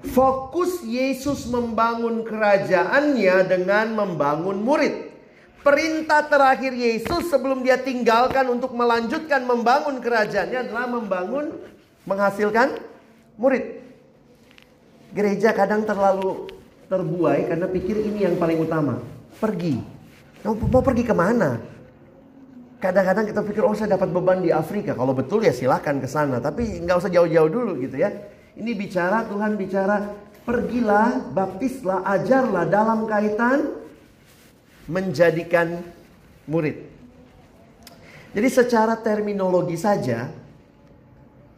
[0.01, 5.13] Fokus Yesus membangun kerajaannya dengan membangun murid.
[5.61, 11.53] Perintah terakhir Yesus sebelum dia tinggalkan untuk melanjutkan membangun kerajaannya adalah membangun,
[12.09, 12.81] menghasilkan
[13.37, 13.85] murid.
[15.13, 16.49] Gereja kadang terlalu
[16.89, 19.05] terbuai karena pikir ini yang paling utama.
[19.37, 19.77] Pergi.
[20.41, 21.61] Mau, mau pergi ke mana?
[22.81, 24.97] Kadang-kadang kita pikir, oh saya dapat beban di Afrika.
[24.97, 26.41] Kalau betul ya silahkan ke sana.
[26.41, 28.09] Tapi nggak usah jauh-jauh dulu gitu ya.
[28.61, 30.05] Ini bicara Tuhan bicara
[30.45, 33.73] pergilah, baptislah, ajarlah dalam kaitan
[34.85, 35.81] menjadikan
[36.45, 36.77] murid.
[38.37, 40.29] Jadi secara terminologi saja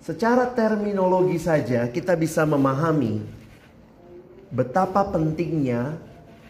[0.03, 3.23] secara terminologi saja kita bisa memahami
[4.55, 5.99] betapa pentingnya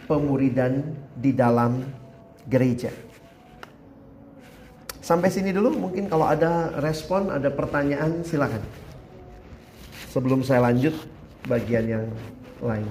[0.05, 0.85] pemuridan
[1.17, 1.81] di dalam
[2.45, 2.93] gereja.
[5.01, 8.82] Sampai sini dulu mungkin kalau ada respon, ada pertanyaan silakan
[10.12, 10.92] sebelum saya lanjut
[11.48, 12.05] bagian yang
[12.61, 12.85] lain.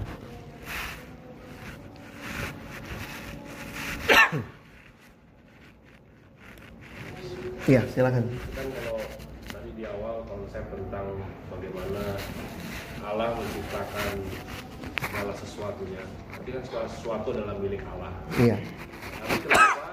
[7.69, 8.25] Iya, silakan.
[8.57, 8.97] Kan kalau
[9.53, 11.13] tadi di awal konsep tentang
[11.53, 12.17] bagaimana
[13.05, 14.17] Allah menciptakan
[14.97, 16.03] segala sesuatunya.
[16.33, 18.11] Tapi kan segala sesuatu adalah milik Allah.
[18.41, 18.57] Iya.
[19.21, 19.89] Tapi kenapa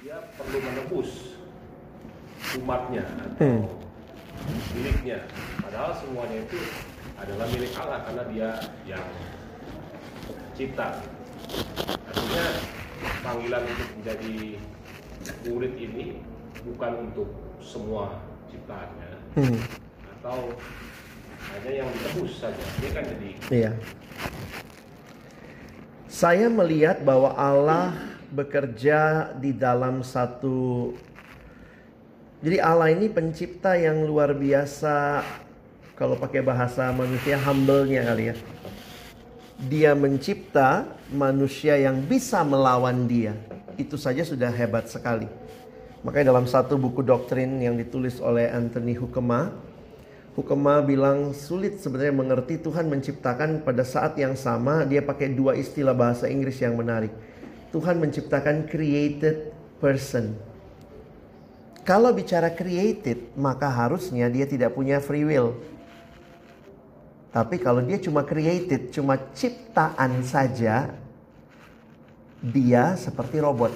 [0.00, 1.10] dia perlu menebus
[2.56, 3.62] umatnya atau Hmm.
[4.74, 5.18] Miliknya?
[5.60, 6.58] Padahal semuanya itu
[7.16, 8.50] adalah milik Allah karena dia
[8.84, 9.06] yang
[10.52, 10.98] cipta.
[12.08, 12.44] Artinya
[13.22, 14.34] panggilan untuk menjadi
[15.46, 16.04] murid ini
[16.62, 17.28] bukan untuk
[17.62, 18.18] semua
[18.50, 19.56] ciptaannya Hmm.
[20.20, 20.52] atau
[21.56, 22.62] hanya yang ditebus saja.
[22.82, 23.72] Ini kan jadi Iya.
[26.06, 27.96] Saya melihat bahwa Allah
[28.28, 30.92] bekerja di dalam satu
[32.42, 35.22] Jadi Allah ini pencipta yang luar biasa
[35.94, 38.36] kalau pakai bahasa manusia humble-nya kali ya.
[39.62, 43.38] Dia mencipta manusia yang bisa melawan dia.
[43.78, 45.30] Itu saja sudah hebat sekali.
[46.02, 49.54] Makanya dalam satu buku doktrin yang ditulis oleh Anthony Hukema,
[50.34, 55.94] Hukema bilang sulit sebenarnya mengerti Tuhan menciptakan pada saat yang sama dia pakai dua istilah
[55.94, 57.14] bahasa Inggris yang menarik.
[57.70, 60.50] Tuhan menciptakan created person.
[61.82, 65.58] Kalau bicara created, maka harusnya dia tidak punya free will.
[67.34, 70.94] Tapi kalau dia cuma created, cuma ciptaan saja,
[72.38, 73.74] dia seperti robot.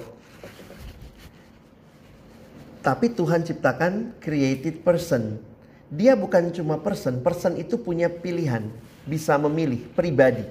[2.79, 5.43] Tapi Tuhan ciptakan created person.
[5.91, 8.71] Dia bukan cuma person, person itu punya pilihan,
[9.03, 10.47] bisa memilih pribadi.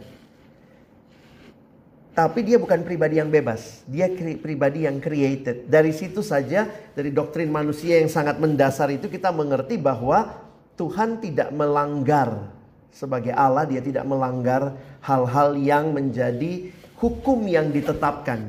[2.17, 4.09] Tapi dia bukan pribadi yang bebas, dia
[4.41, 5.69] pribadi yang created.
[5.69, 6.65] Dari situ saja,
[6.97, 10.33] dari doktrin manusia yang sangat mendasar itu kita mengerti bahwa
[10.81, 12.57] Tuhan tidak melanggar
[12.89, 14.73] sebagai Allah, dia tidak melanggar
[15.05, 18.49] hal-hal yang menjadi hukum yang ditetapkan.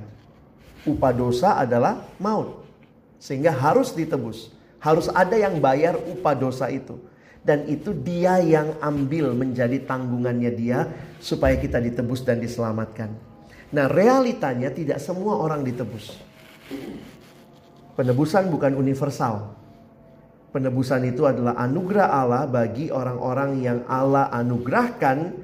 [0.88, 2.64] Upah dosa adalah maut.
[3.20, 4.48] Sehingga harus ditebus.
[4.80, 6.96] Harus ada yang bayar upah dosa itu.
[7.44, 10.88] Dan itu dia yang ambil menjadi tanggungannya dia
[11.20, 13.12] supaya kita ditebus dan diselamatkan.
[13.74, 16.16] Nah realitanya tidak semua orang ditebus.
[18.00, 19.58] Penebusan bukan universal.
[20.54, 25.36] Penebusan itu adalah anugerah Allah bagi orang-orang yang Allah anugerahkan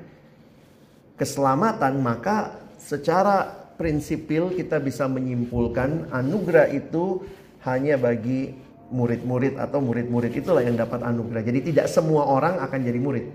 [1.20, 7.26] keselamatan maka secara prinsipil kita bisa menyimpulkan anugerah itu
[7.68, 8.56] hanya bagi
[8.94, 11.42] murid-murid atau murid-murid itulah yang dapat anugerah.
[11.42, 13.26] Jadi tidak semua orang akan jadi murid.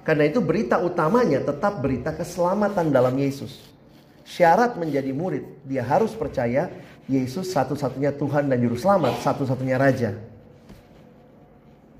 [0.00, 3.60] Karena itu berita utamanya tetap berita keselamatan dalam Yesus.
[4.24, 6.70] Syarat menjadi murid, dia harus percaya
[7.10, 10.14] Yesus satu-satunya Tuhan dan Juru Selamat, satu-satunya Raja.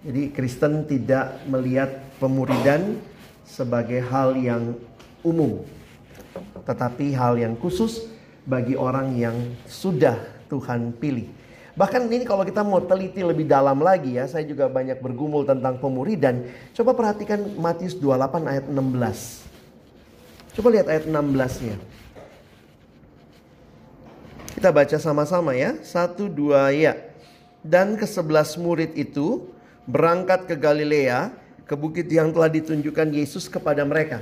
[0.01, 2.97] Jadi Kristen tidak melihat pemuridan
[3.45, 4.79] sebagai hal yang
[5.21, 5.61] umum.
[6.65, 8.07] Tetapi hal yang khusus
[8.47, 9.37] bagi orang yang
[9.69, 10.17] sudah
[10.49, 11.40] Tuhan pilih.
[11.81, 15.81] Bahkan ini kalau kita mau teliti lebih dalam lagi ya, saya juga banyak bergumul tentang
[15.81, 16.45] pemuridan.
[16.77, 20.61] Coba perhatikan Matius 28 ayat 16.
[20.61, 21.81] Coba lihat ayat 16-nya.
[24.61, 25.81] Kita baca sama-sama ya.
[25.81, 27.01] Satu, dua, ya.
[27.65, 29.49] Dan ke sebelas murid itu
[29.89, 31.33] berangkat ke Galilea,
[31.65, 34.21] ke bukit yang telah ditunjukkan Yesus kepada mereka.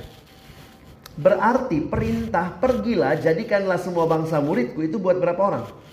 [1.19, 5.88] Berarti perintah pergilah jadikanlah semua bangsa muridku itu buat berapa orang?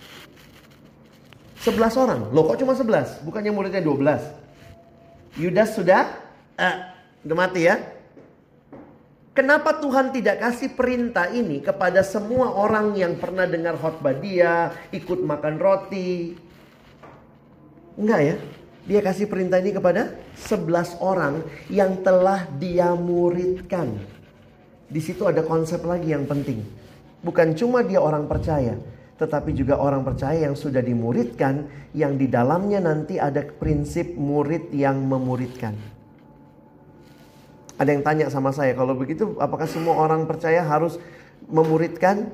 [1.66, 2.20] 11 orang.
[2.30, 3.26] Loh kok cuma 11?
[3.26, 5.42] Bukannya muridnya 12?
[5.42, 6.14] Yudas sudah
[6.54, 6.76] eh,
[7.26, 7.82] udah mati ya?
[9.36, 15.20] Kenapa Tuhan tidak kasih perintah ini kepada semua orang yang pernah dengar khotbah dia, ikut
[15.20, 16.32] makan roti?
[18.00, 18.36] Enggak ya?
[18.86, 24.00] Dia kasih perintah ini kepada 11 orang yang telah dia muridkan.
[24.88, 26.64] Di situ ada konsep lagi yang penting.
[27.20, 28.78] Bukan cuma dia orang percaya,
[29.16, 31.64] tetapi juga orang percaya yang sudah dimuridkan,
[31.96, 35.72] yang di dalamnya nanti ada prinsip murid yang memuridkan.
[37.76, 41.00] Ada yang tanya sama saya, kalau begitu apakah semua orang percaya harus
[41.48, 42.28] memuridkan?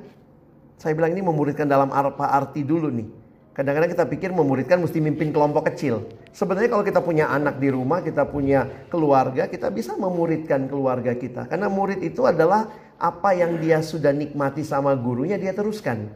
[0.79, 3.23] Saya bilang ini memuridkan dalam apa arti dulu nih.
[3.53, 6.09] Kadang-kadang kita pikir memuridkan mesti mimpin kelompok kecil.
[6.33, 11.45] Sebenarnya kalau kita punya anak di rumah, kita punya keluarga, kita bisa memuridkan keluarga kita.
[11.45, 16.09] Karena murid itu adalah apa yang dia sudah nikmati sama gurunya, dia teruskan.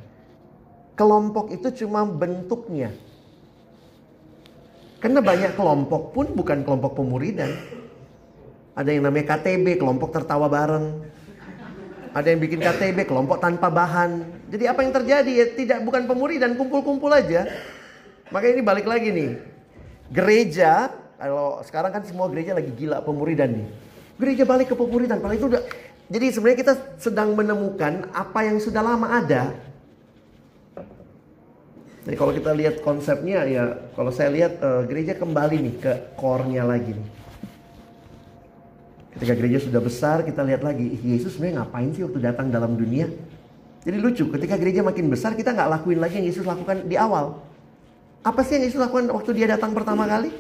[0.97, 2.88] Kelompok itu cuma bentuknya.
[4.97, 7.53] Karena banyak kelompok pun bukan kelompok pemuridan.
[8.72, 11.05] Ada yang namanya KTB, kelompok tertawa bareng.
[12.16, 14.24] Ada yang bikin KTB, kelompok tanpa bahan.
[14.49, 17.44] Jadi apa yang terjadi ya tidak bukan pemuridan, kumpul-kumpul aja.
[18.32, 19.30] Makanya ini balik lagi nih.
[20.09, 20.88] Gereja,
[21.20, 23.68] kalau sekarang kan semua gereja lagi gila pemuridan nih.
[24.16, 25.62] Gereja balik ke pemuridan, padahal itu udah
[26.07, 29.53] jadi sebenarnya kita sedang menemukan apa yang sudah lama ada.
[32.07, 33.64] Jadi kalau kita lihat konsepnya ya,
[33.98, 37.09] kalau saya lihat uh, gereja kembali nih ke core-nya lagi nih.
[39.18, 43.11] Ketika gereja sudah besar, kita lihat lagi, Yesus sebenarnya ngapain sih waktu datang dalam dunia?
[43.82, 47.42] Jadi lucu, ketika gereja makin besar, kita nggak lakuin lagi yang Yesus lakukan di awal.
[48.22, 50.30] Apa sih yang Yesus lakukan waktu dia datang pertama kali?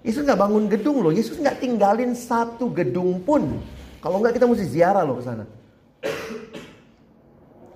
[0.00, 3.60] Yesus nggak bangun gedung loh, Yesus nggak tinggalin satu gedung pun.
[4.00, 5.44] Kalau nggak kita mesti ziarah loh ke sana.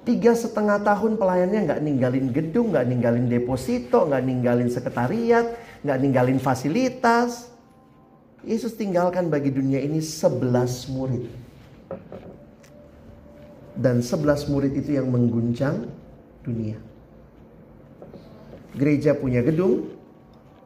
[0.08, 5.52] Tiga setengah tahun pelayannya nggak ninggalin gedung, nggak ninggalin deposito, nggak ninggalin sekretariat,
[5.84, 7.52] nggak ninggalin fasilitas.
[8.40, 11.28] Yesus tinggalkan bagi dunia ini sebelas murid.
[13.76, 15.92] Dan sebelas murid itu yang mengguncang
[16.40, 16.80] dunia.
[18.80, 19.92] Gereja punya gedung.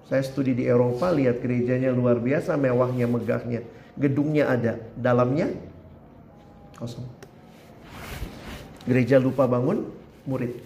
[0.07, 3.67] Saya studi di Eropa, lihat gerejanya luar biasa, mewahnya, megahnya.
[3.99, 5.51] Gedungnya ada, dalamnya
[6.79, 7.22] kosong.
[8.83, 9.87] Gereja lupa bangun,
[10.27, 10.59] murid.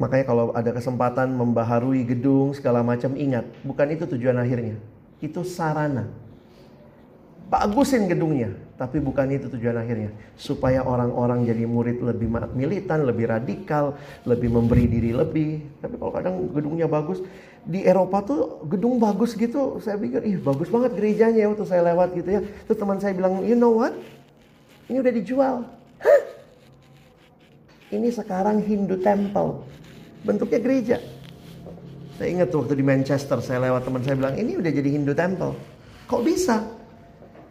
[0.00, 4.74] Makanya kalau ada kesempatan membaharui gedung segala macam ingat, bukan itu tujuan akhirnya.
[5.22, 6.10] Itu sarana.
[7.52, 10.08] Bagusin gedungnya, tapi bukan itu tujuan akhirnya.
[10.40, 13.94] Supaya orang-orang jadi murid lebih militan, lebih radikal,
[14.24, 15.60] lebih memberi diri lebih.
[15.84, 17.20] Tapi kalau kadang gedungnya bagus,
[17.62, 22.16] di Eropa tuh gedung bagus gitu, saya pikir, ih bagus banget gerejanya waktu saya lewat
[22.16, 22.40] gitu ya.
[22.66, 23.92] Terus teman saya bilang, you know what?
[24.90, 25.54] Ini udah dijual.
[26.02, 26.22] Hah?
[27.92, 29.62] Ini sekarang Hindu Temple
[30.24, 30.98] bentuknya gereja.
[32.16, 35.52] Saya ingat waktu di Manchester saya lewat teman saya bilang ini udah jadi Hindu Temple.
[36.06, 36.62] Kok bisa?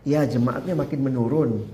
[0.08, 1.66] Ya jemaatnya makin menurun.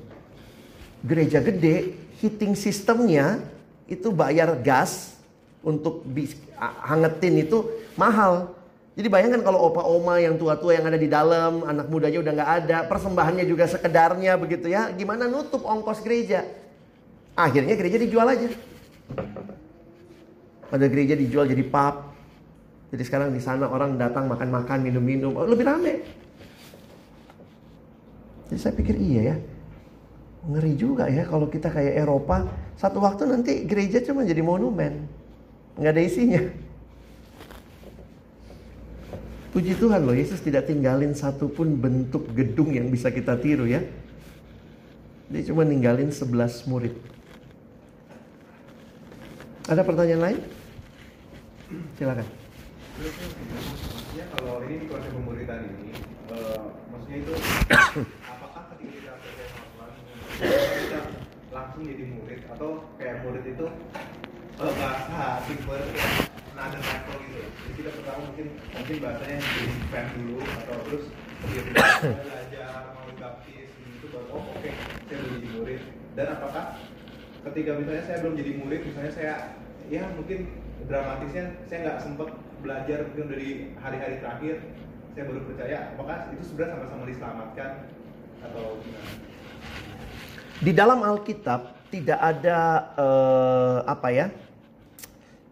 [1.05, 3.39] Gereja gede, heating sistemnya
[3.87, 5.15] itu bayar gas
[5.61, 6.03] untuk
[6.83, 8.56] hangetin itu mahal.
[8.97, 12.51] Jadi bayangkan kalau opa oma yang tua-tua yang ada di dalam, anak mudanya udah nggak
[12.65, 14.89] ada, persembahannya juga sekedarnya begitu ya.
[14.89, 16.41] Gimana nutup ongkos gereja?
[17.37, 18.49] Akhirnya gereja dijual aja.
[20.73, 21.95] Ada gereja dijual jadi pub.
[22.89, 26.01] Jadi sekarang di sana orang datang makan-makan, minum-minum, oh, lebih rame.
[28.49, 29.35] Jadi saya pikir iya ya.
[30.49, 35.05] Ngeri juga ya kalau kita kayak Eropa, satu waktu nanti gereja cuma jadi monumen.
[35.77, 36.41] Nggak ada isinya.
[39.57, 43.81] Puji Tuhan loh, Yesus tidak tinggalin satupun bentuk gedung yang bisa kita tiru ya.
[45.33, 46.29] Dia cuma ninggalin 11
[46.69, 46.93] murid.
[49.65, 50.39] Ada pertanyaan lain?
[51.97, 52.29] Silakan.
[54.13, 55.89] Ya kalau ini konsep pemuridan ini,
[56.37, 57.33] uh, maksudnya itu
[58.29, 59.89] apakah ketika kita percaya sama Tuhan
[60.85, 61.01] kita
[61.49, 62.69] langsung jadi murid atau
[63.01, 63.65] kayak murid itu
[64.61, 67.39] uh, bahasa tipe nada level gitu.
[67.45, 71.05] Jadi kita pertama mungkin mungkin bahasanya jadi fan dulu atau terus
[71.53, 74.73] dia belajar mau baptis gitu baru oh oke okay,
[75.05, 75.81] saya jadi murid
[76.17, 76.65] dan apakah
[77.45, 79.33] ketika misalnya saya belum jadi murid misalnya saya
[79.87, 80.49] ya mungkin
[80.89, 82.29] dramatisnya saya nggak sempet
[82.65, 84.55] belajar mungkin dari hari-hari terakhir
[85.13, 87.69] saya baru percaya apakah itu sebenarnya sama-sama diselamatkan
[88.41, 89.09] atau gimana?
[90.57, 91.61] Di dalam Alkitab
[91.93, 92.57] tidak ada
[92.97, 94.27] eh, apa ya?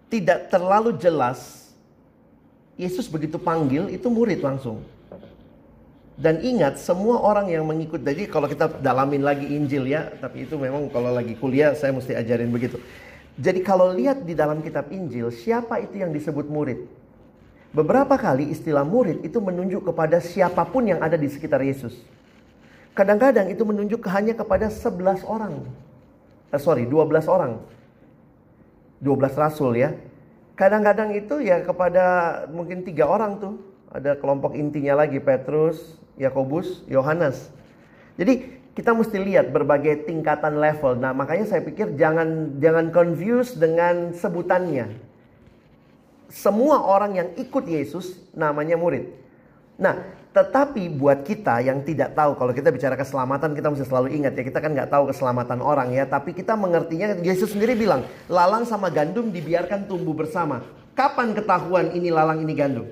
[0.09, 1.65] Tidak terlalu jelas
[2.75, 4.83] Yesus begitu panggil itu murid langsung.
[6.15, 10.55] Dan ingat semua orang yang mengikut jadi kalau kita dalamin lagi Injil ya, tapi itu
[10.55, 12.79] memang kalau lagi kuliah saya mesti ajarin begitu.
[13.35, 16.87] Jadi kalau lihat di dalam kitab Injil, siapa itu yang disebut murid?
[17.75, 21.99] Beberapa kali istilah murid itu menunjuk kepada siapa pun yang ada di sekitar Yesus.
[22.95, 25.67] Kadang-kadang itu menunjuk hanya kepada 11 orang.
[26.55, 27.59] Eh, sorry, 12 orang.
[29.05, 29.93] 12 rasul ya.
[30.57, 32.05] Kadang-kadang itu ya kepada
[32.49, 33.61] mungkin tiga orang tuh.
[33.93, 37.53] Ada kelompok intinya lagi, Petrus, Yakobus, Yohanes.
[38.17, 40.99] Jadi kita mesti lihat berbagai tingkatan level.
[40.99, 44.91] Nah, makanya saya pikir jangan jangan confuse dengan sebutannya.
[46.27, 49.15] Semua orang yang ikut Yesus namanya murid.
[49.79, 50.03] Nah,
[50.35, 54.43] tetapi buat kita yang tidak tahu, kalau kita bicara keselamatan, kita mesti selalu ingat ya,
[54.43, 58.91] kita kan nggak tahu keselamatan orang ya, tapi kita mengertinya, Yesus sendiri bilang, lalang sama
[58.91, 60.59] gandum dibiarkan tumbuh bersama.
[60.91, 62.83] Kapan ketahuan ini lalang, ini gandum?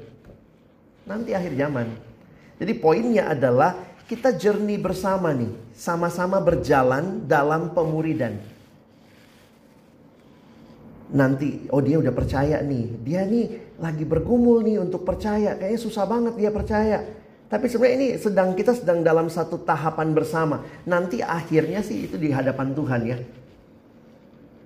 [1.03, 1.91] Nanti akhir zaman.
[2.63, 3.75] Jadi poinnya adalah
[4.07, 8.39] kita journey bersama nih, sama-sama berjalan dalam pemuridan.
[11.11, 16.07] Nanti, oh dia udah percaya nih, dia nih lagi bergumul nih untuk percaya, kayaknya susah
[16.07, 17.22] banget dia percaya.
[17.53, 20.65] Tapi sebenarnya ini sedang kita sedang dalam satu tahapan bersama.
[20.89, 23.21] Nanti akhirnya sih itu di hadapan Tuhan ya.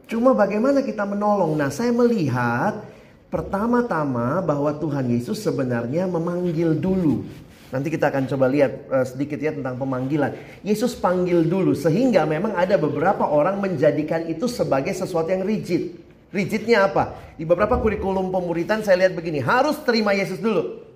[0.07, 1.59] Cuma bagaimana kita menolong?
[1.59, 2.79] Nah, saya melihat
[3.27, 7.27] pertama-tama bahwa Tuhan Yesus sebenarnya memanggil dulu.
[7.75, 10.63] Nanti kita akan coba lihat uh, sedikit ya tentang pemanggilan.
[10.63, 15.91] Yesus panggil dulu sehingga memang ada beberapa orang menjadikan itu sebagai sesuatu yang rigid.
[16.31, 17.35] Rigidnya apa?
[17.35, 20.86] Di beberapa kurikulum pemuritan saya lihat begini, harus terima Yesus dulu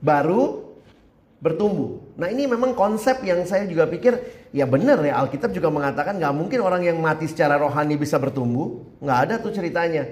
[0.00, 0.66] baru
[1.40, 2.00] bertumbuh.
[2.16, 4.16] Nah ini memang konsep yang saya juga pikir
[4.56, 8.80] ya benar ya Alkitab juga mengatakan nggak mungkin orang yang mati secara rohani bisa bertumbuh.
[9.04, 10.08] Nggak ada tuh ceritanya.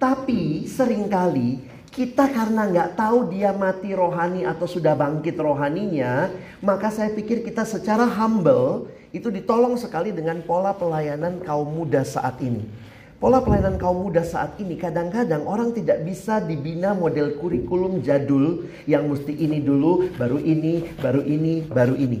[0.00, 1.62] Tapi sering kali
[1.92, 6.32] kita karena nggak tahu dia mati rohani atau sudah bangkit rohaninya,
[6.64, 12.40] maka saya pikir kita secara humble itu ditolong sekali dengan pola pelayanan kaum muda saat
[12.40, 12.64] ini.
[13.22, 19.06] Pola pelayanan kaum muda saat ini kadang-kadang orang tidak bisa dibina model kurikulum jadul yang
[19.06, 22.18] mesti ini dulu, baru ini, baru ini, baru ini.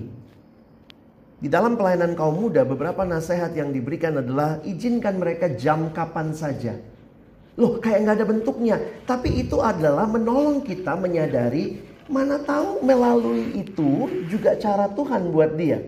[1.42, 6.78] Di dalam pelayanan kaum muda beberapa nasihat yang diberikan adalah izinkan mereka jam kapan saja.
[7.58, 8.76] Loh kayak nggak ada bentuknya.
[9.02, 15.82] Tapi itu adalah menolong kita menyadari mana tahu melalui itu juga cara Tuhan buat dia.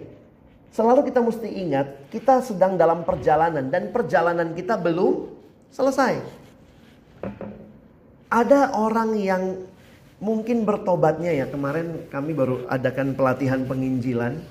[0.74, 5.30] Selalu kita mesti ingat, kita sedang dalam perjalanan dan perjalanan kita belum
[5.70, 6.18] selesai.
[8.26, 9.70] Ada orang yang
[10.18, 11.46] mungkin bertobatnya ya.
[11.46, 14.42] Kemarin kami baru adakan pelatihan penginjilan.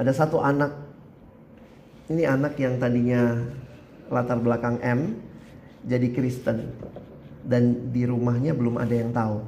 [0.00, 0.72] Ada satu anak.
[2.08, 3.36] Ini anak yang tadinya
[4.08, 5.20] latar belakang M
[5.84, 6.72] jadi Kristen
[7.44, 9.44] dan di rumahnya belum ada yang tahu.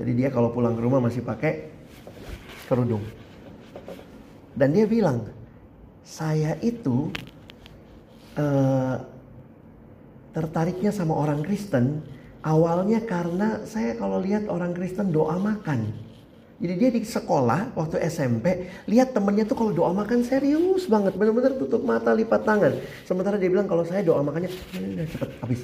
[0.00, 1.68] Jadi dia kalau pulang ke rumah masih pakai
[2.64, 3.23] kerudung.
[4.54, 5.26] Dan dia bilang,
[6.06, 7.10] saya itu
[8.38, 8.96] uh,
[10.34, 12.02] tertariknya sama orang Kristen
[12.44, 15.90] awalnya karena saya kalau lihat orang Kristen doa makan.
[16.54, 21.58] Jadi dia di sekolah waktu SMP lihat temennya tuh kalau doa makan serius banget, benar-benar
[21.58, 22.78] tutup mata lipat tangan.
[23.02, 25.60] Sementara dia bilang kalau saya doa makannya udah cepet habis.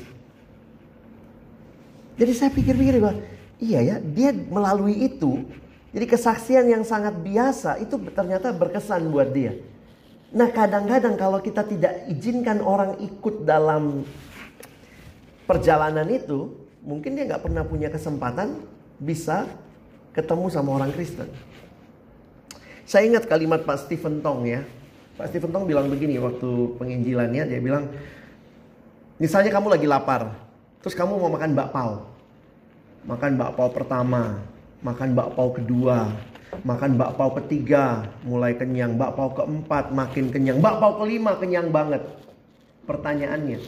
[2.18, 3.22] Jadi saya pikir-pikir bahwa
[3.62, 5.46] iya ya dia melalui itu
[5.90, 9.58] jadi kesaksian yang sangat biasa itu ternyata berkesan buat dia.
[10.30, 14.06] Nah kadang-kadang kalau kita tidak izinkan orang ikut dalam
[15.50, 16.54] perjalanan itu,
[16.86, 18.62] mungkin dia nggak pernah punya kesempatan
[19.02, 19.50] bisa
[20.14, 21.26] ketemu sama orang Kristen.
[22.86, 24.62] Saya ingat kalimat Pak Stephen Tong ya.
[25.18, 27.90] Pak Stephen Tong bilang begini waktu penginjilannya, dia bilang,
[29.18, 30.38] misalnya kamu lagi lapar,
[30.82, 31.94] terus kamu mau makan bakpao.
[33.06, 34.42] Makan bakpao pertama,
[34.80, 36.08] makan bakpao kedua,
[36.64, 42.02] makan bakpao ketiga, mulai kenyang, bakpao keempat makin kenyang, bakpao kelima kenyang banget.
[42.88, 43.60] Pertanyaannya,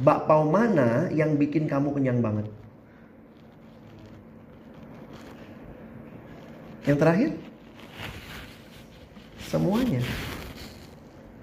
[0.00, 2.46] bakpao mana yang bikin kamu kenyang banget?
[6.82, 7.30] Yang terakhir?
[9.46, 10.02] Semuanya.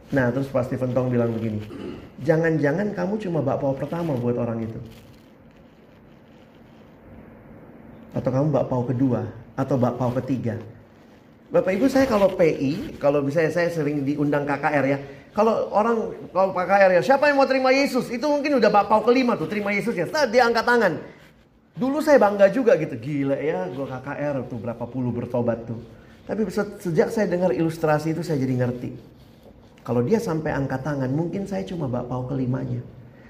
[0.09, 1.61] Nah, terus Pak Stephen bilang begini,
[2.25, 4.79] jangan-jangan kamu cuma bakpao pertama buat orang itu.
[8.19, 10.59] Atau kamu bakpao kedua atau bakpao ketiga.
[11.49, 14.99] Bapak Ibu saya kalau PI, kalau misalnya saya sering diundang KKR ya.
[15.33, 18.11] Kalau orang kalau KKR ya, siapa yang mau terima Yesus?
[18.13, 20.05] Itu mungkin udah bapau kelima tuh terima Yesus ya.
[20.05, 20.93] Nah, dia angkat tangan.
[21.73, 25.79] Dulu saya bangga juga gitu, gila ya, gue KKR tuh berapa puluh bertobat tuh.
[26.27, 26.45] Tapi
[26.77, 28.93] sejak saya dengar ilustrasi itu saya jadi ngerti.
[29.81, 32.83] Kalau dia sampai angkat tangan, mungkin saya cuma bapau kelimanya.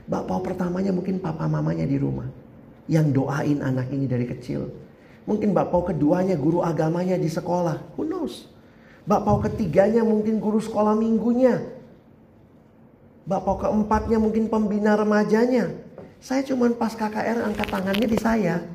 [0.10, 2.28] Bapau pertamanya mungkin papa mamanya di rumah.
[2.90, 4.90] Yang doain anak ini dari kecil
[5.30, 7.94] Mungkin bapau keduanya guru agamanya di sekolah.
[7.94, 8.50] Who knows?
[9.06, 11.70] Bapau ketiganya mungkin guru sekolah minggunya.
[13.30, 15.70] Bapau keempatnya mungkin pembina remajanya.
[16.18, 18.66] Saya cuma pas KKR angkat tangannya di saya.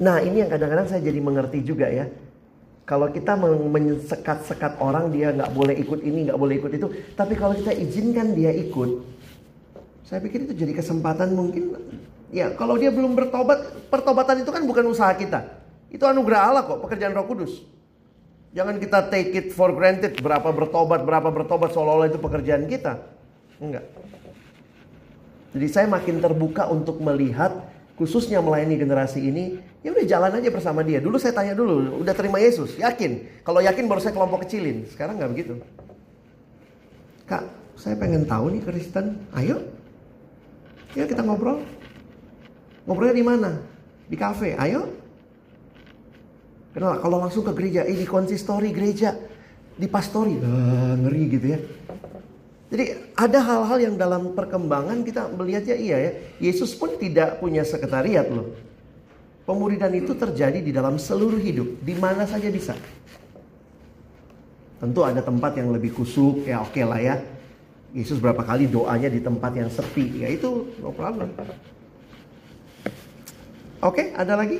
[0.00, 2.08] Nah ini yang kadang-kadang saya jadi mengerti juga ya.
[2.88, 6.88] Kalau kita mensekat-sekat orang dia nggak boleh ikut ini, nggak boleh ikut itu.
[7.12, 9.04] Tapi kalau kita izinkan dia ikut,
[10.08, 11.76] saya pikir itu jadi kesempatan mungkin
[12.28, 15.48] Ya, kalau dia belum bertobat, pertobatan itu kan bukan usaha kita.
[15.88, 17.64] Itu anugerah Allah kok, pekerjaan Roh Kudus.
[18.52, 23.00] Jangan kita take it for granted berapa bertobat, berapa bertobat seolah-olah itu pekerjaan kita.
[23.60, 23.84] Enggak.
[25.56, 27.64] Jadi saya makin terbuka untuk melihat
[27.96, 31.00] khususnya melayani generasi ini, ya udah jalan aja bersama dia.
[31.00, 32.76] Dulu saya tanya dulu, udah terima Yesus?
[32.76, 33.42] Yakin?
[33.42, 34.84] Kalau yakin baru saya kelompok kecilin.
[34.92, 35.54] Sekarang nggak begitu.
[37.24, 37.44] Kak,
[37.76, 39.24] saya pengen tahu nih Kristen.
[39.36, 39.64] Ayo,
[40.92, 41.60] ya kita ngobrol.
[42.88, 43.50] Ngobrolnya di mana?
[44.08, 44.56] Di kafe.
[44.56, 44.88] Ayo.
[46.72, 49.12] Kenal kalau langsung ke gereja, ini konsistori gereja
[49.78, 51.58] di pastori, uh, ngeri gitu ya.
[52.68, 52.84] Jadi
[53.16, 56.12] ada hal-hal yang dalam perkembangan kita melihatnya iya ya.
[56.40, 58.52] Yesus pun tidak punya sekretariat loh.
[59.48, 62.76] Pemuridan itu terjadi di dalam seluruh hidup, di mana saja bisa.
[64.76, 67.16] Tentu ada tempat yang lebih kusuk, ya oke okay lah ya.
[67.96, 71.32] Yesus berapa kali doanya di tempat yang sepi, ya itu no problem.
[73.78, 74.58] Oke, ada lagi?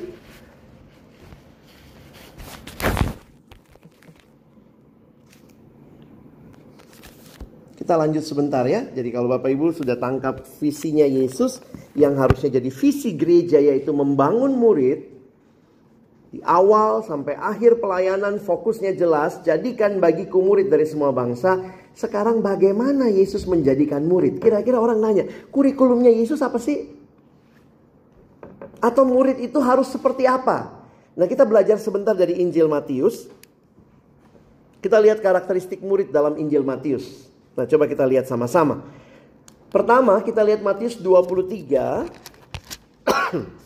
[7.74, 8.86] Kita lanjut sebentar ya.
[8.94, 11.58] Jadi kalau Bapak Ibu sudah tangkap visinya Yesus
[11.98, 15.18] yang harusnya jadi visi gereja yaitu membangun murid
[16.28, 21.58] di awal sampai akhir pelayanan fokusnya jelas, jadikan bagiku murid dari semua bangsa.
[21.90, 24.38] Sekarang bagaimana Yesus menjadikan murid?
[24.38, 26.97] Kira-kira orang nanya, kurikulumnya Yesus apa sih?
[28.78, 30.70] Atau murid itu harus seperti apa?
[31.18, 33.26] Nah kita belajar sebentar dari Injil Matius.
[34.78, 37.26] Kita lihat karakteristik murid dalam Injil Matius.
[37.58, 38.86] Nah coba kita lihat sama-sama.
[39.68, 42.06] Pertama kita lihat Matius 23.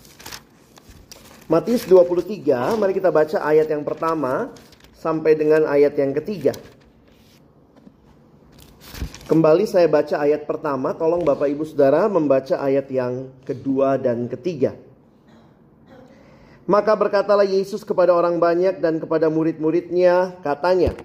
[1.52, 4.48] Matius 23, mari kita baca ayat yang pertama
[4.96, 6.56] sampai dengan ayat yang ketiga.
[9.28, 14.72] Kembali saya baca ayat pertama, tolong Bapak Ibu Saudara membaca ayat yang kedua dan ketiga.
[16.72, 20.96] Maka berkatalah Yesus kepada orang banyak dan kepada murid-muridnya, katanya,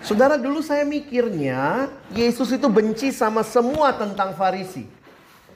[0.00, 4.97] Saudara dulu saya mikirnya Yesus itu benci sama semua tentang Farisi.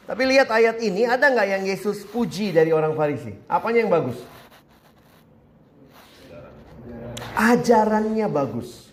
[0.03, 3.31] Tapi lihat ayat ini, ada nggak yang Yesus puji dari orang Farisi?
[3.47, 4.19] Apanya yang bagus?
[7.39, 8.93] Ajarannya bagus.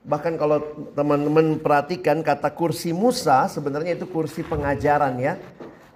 [0.00, 0.64] Bahkan kalau
[0.96, 5.36] teman-teman perhatikan kata kursi Musa sebenarnya itu kursi pengajaran ya.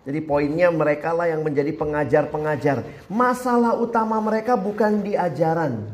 [0.05, 2.85] Jadi poinnya mereka lah yang menjadi pengajar-pengajar.
[3.09, 5.89] Masalah utama mereka bukan di ajaran.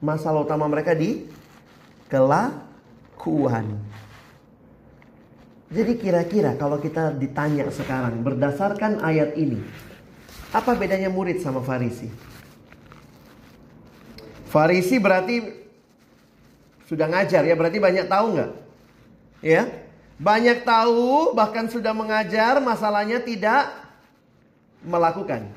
[0.00, 1.28] Masalah utama mereka di
[2.08, 3.76] kelakuan.
[5.72, 9.56] Jadi kira-kira kalau kita ditanya sekarang berdasarkan ayat ini,
[10.52, 12.12] apa bedanya murid sama Farisi?
[14.52, 15.64] Farisi berarti
[16.84, 18.52] sudah ngajar ya, berarti banyak tahu nggak?
[19.40, 19.64] Ya,
[20.20, 23.72] banyak tahu bahkan sudah mengajar, masalahnya tidak
[24.84, 25.48] melakukan.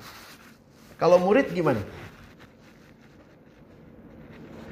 [0.95, 1.83] Kalau murid gimana?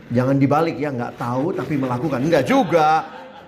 [0.07, 2.23] Jangan dibalik ya, nggak tahu tapi melakukan.
[2.23, 3.03] Enggak juga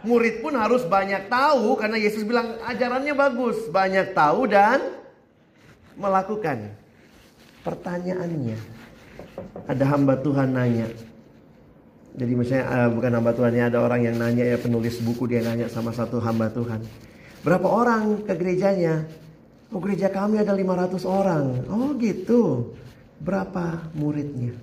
[0.06, 4.80] murid pun harus banyak tahu karena Yesus bilang ajarannya bagus, banyak tahu dan
[5.98, 6.72] melakukan.
[7.66, 8.58] Pertanyaannya,
[9.66, 10.88] ada hamba Tuhan nanya.
[12.16, 15.44] Jadi misalnya uh, bukan hamba Tuhan ya, ada orang yang nanya ya penulis buku dia
[15.44, 16.80] nanya sama satu hamba Tuhan.
[17.44, 19.04] Berapa orang ke gerejanya?
[19.70, 21.46] Oh gereja kami ada 500 orang.
[21.68, 22.74] Oh gitu.
[23.20, 24.56] Berapa muridnya?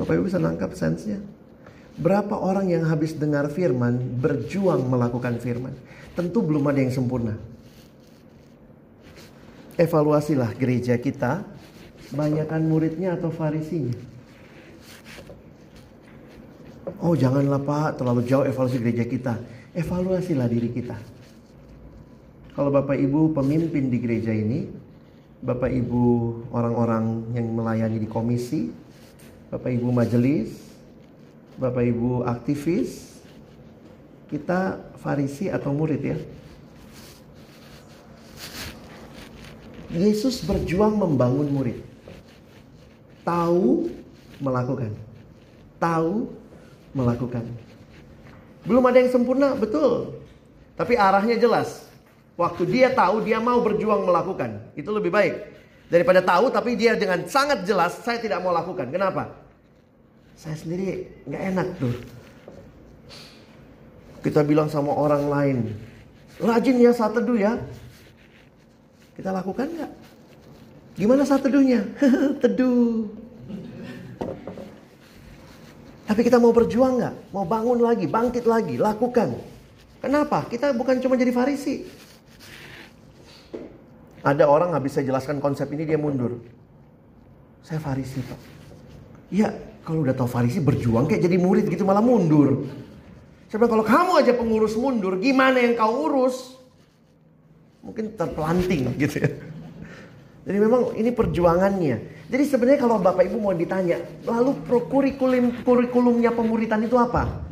[0.00, 1.20] Bapak Ibu bisa nangkap sensenya?
[2.00, 5.76] Berapa orang yang habis dengar firman berjuang melakukan firman?
[6.16, 7.36] Tentu belum ada yang sempurna.
[9.76, 11.44] Evaluasilah gereja kita,
[12.16, 13.92] banyakkan muridnya atau farisinya.
[17.04, 19.34] Oh janganlah Pak, terlalu jauh evaluasi gereja kita.
[19.76, 20.96] Evaluasilah diri kita.
[22.56, 24.72] Kalau Bapak Ibu pemimpin di gereja ini,
[25.44, 26.04] Bapak Ibu
[26.52, 28.72] orang-orang yang melayani di komisi,
[29.52, 30.69] Bapak Ibu majelis,
[31.60, 33.20] Bapak Ibu aktivis,
[34.32, 36.16] kita farisi atau murid ya.
[39.92, 41.78] Yesus berjuang membangun murid.
[43.28, 43.92] Tahu
[44.40, 44.96] melakukan.
[45.76, 46.32] Tahu
[46.96, 47.44] melakukan.
[48.64, 50.16] Belum ada yang sempurna, betul.
[50.80, 51.84] Tapi arahnya jelas.
[52.40, 54.64] Waktu dia tahu, dia mau berjuang melakukan.
[54.72, 55.44] Itu lebih baik.
[55.92, 58.88] Daripada tahu, tapi dia dengan sangat jelas, saya tidak mau lakukan.
[58.88, 59.49] Kenapa?
[60.40, 61.92] Saya sendiri nggak enak tuh.
[64.24, 65.58] Kita bilang sama orang lain,
[66.40, 67.60] rajin ya saat teduh ya.
[69.20, 69.92] Kita lakukan nggak?
[70.96, 71.84] Gimana saat teduhnya?
[72.42, 73.04] teduh.
[76.08, 77.14] Tapi kita mau berjuang nggak?
[77.36, 79.36] Mau bangun lagi, bangkit lagi, lakukan.
[80.00, 80.48] Kenapa?
[80.48, 81.84] Kita bukan cuma jadi farisi.
[84.24, 86.40] Ada orang nggak bisa jelaskan konsep ini dia mundur.
[87.60, 88.40] Saya farisi pak.
[89.28, 92.70] Ya kalau udah tahu farisi berjuang kayak jadi murid gitu malah mundur.
[93.50, 96.60] Saya kalau kamu aja pengurus mundur, gimana yang kau urus?
[97.80, 99.30] mungkin terpelanting gitu ya.
[100.48, 101.96] Jadi memang ini perjuangannya.
[102.30, 104.56] Jadi sebenarnya kalau Bapak Ibu mau ditanya, lalu
[104.88, 107.44] kurikulum kurikulumnya pemuritan itu apa?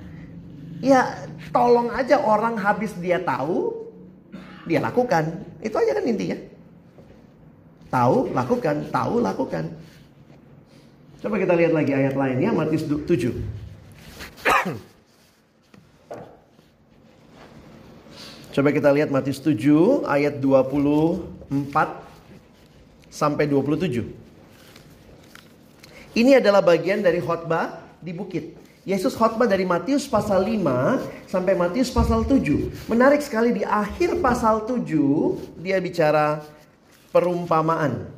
[0.79, 3.87] Ya tolong aja orang habis dia tahu,
[4.65, 5.45] dia lakukan.
[5.61, 6.39] Itu aja kan intinya.
[7.89, 9.65] Tahu, lakukan, tahu, lakukan.
[11.19, 13.35] Coba kita lihat lagi ayat lainnya, Matius 7.
[18.55, 21.51] Coba kita lihat Matius 7 ayat 24
[23.11, 24.07] sampai 27.
[26.15, 28.55] Ini adalah bagian dari khotbah di bukit.
[28.87, 32.91] Yesus khotbah dari Matius pasal 5 sampai Matius pasal 7.
[32.91, 34.83] Menarik sekali di akhir pasal 7
[35.59, 36.43] dia bicara
[37.11, 38.18] perumpamaan.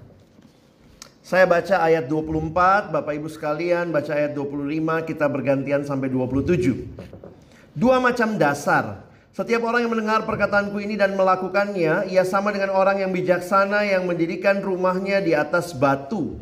[1.21, 7.77] Saya baca ayat 24, Bapak Ibu sekalian baca ayat 25, kita bergantian sampai 27.
[7.77, 12.99] Dua macam dasar setiap orang yang mendengar perkataanku ini dan melakukannya, ia sama dengan orang
[12.99, 16.35] yang bijaksana yang mendirikan rumahnya di atas batu.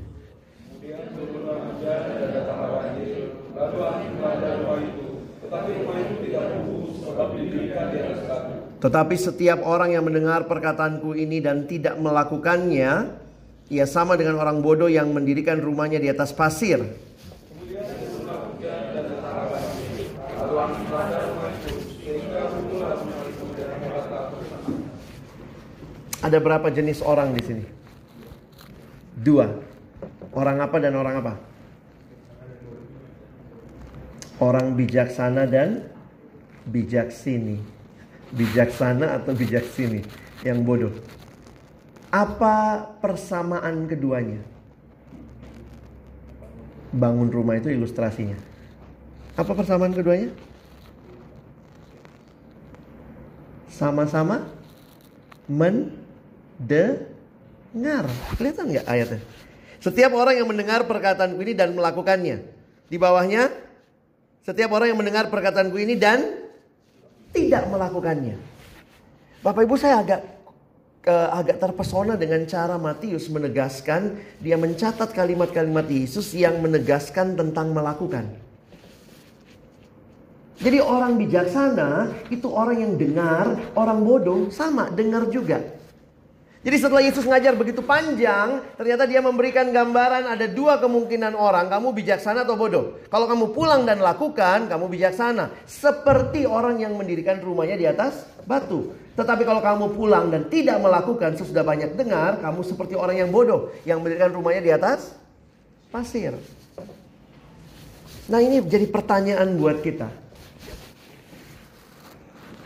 [8.78, 13.20] Tetapi setiap orang yang mendengar perkataanku ini dan tidak melakukannya,
[13.68, 16.80] ia sama dengan orang bodoh yang mendirikan rumahnya di atas pasir.
[26.18, 27.64] Ada berapa jenis orang di sini?
[29.20, 29.46] Dua.
[30.32, 31.34] Orang apa dan orang apa?
[34.40, 35.86] Orang bijaksana dan
[36.66, 37.60] bijaksini.
[38.32, 40.04] Bijaksana atau bijaksini
[40.42, 41.17] yang bodoh.
[42.08, 44.40] Apa persamaan keduanya?
[46.88, 48.36] Bangun rumah itu ilustrasinya.
[49.36, 50.32] Apa persamaan keduanya?
[53.68, 54.48] Sama-sama
[55.46, 55.92] men
[56.56, 58.08] dengar.
[58.40, 59.20] Kelihatan nggak ayatnya?
[59.78, 62.42] Setiap orang yang mendengar perkataanku ini dan melakukannya.
[62.88, 63.52] Di bawahnya,
[64.42, 66.24] setiap orang yang mendengar perkataanku ini dan
[67.36, 68.40] tidak melakukannya.
[69.44, 70.20] Bapak Ibu saya agak
[71.08, 78.28] agak terpesona dengan cara Matius menegaskan dia mencatat kalimat-kalimat Yesus yang menegaskan tentang melakukan.
[80.58, 83.46] Jadi orang bijaksana itu orang yang dengar,
[83.78, 85.62] orang bodoh sama dengar juga.
[86.58, 91.94] Jadi setelah Yesus ngajar begitu panjang, ternyata dia memberikan gambaran ada dua kemungkinan orang, kamu
[91.94, 92.98] bijaksana atau bodoh.
[93.06, 95.54] Kalau kamu pulang dan lakukan, kamu bijaksana.
[95.70, 98.90] Seperti orang yang mendirikan rumahnya di atas batu.
[99.14, 103.70] Tetapi kalau kamu pulang dan tidak melakukan, sesudah banyak dengar, kamu seperti orang yang bodoh.
[103.86, 105.14] Yang mendirikan rumahnya di atas
[105.94, 106.34] pasir.
[108.26, 110.27] Nah ini jadi pertanyaan buat kita.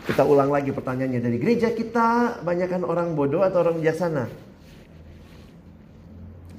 [0.03, 4.27] Kita ulang lagi pertanyaannya dari gereja kita banyakkan orang bodoh atau orang bijaksana?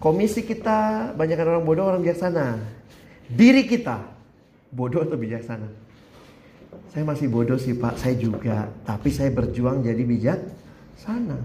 [0.01, 2.57] Komisi kita banyakkan orang bodoh orang bijaksana?
[3.29, 4.01] Diri kita
[4.73, 5.69] bodoh atau bijaksana?
[6.89, 8.73] Saya masih bodoh sih Pak, saya juga.
[8.87, 11.37] Tapi saya berjuang jadi bijaksana.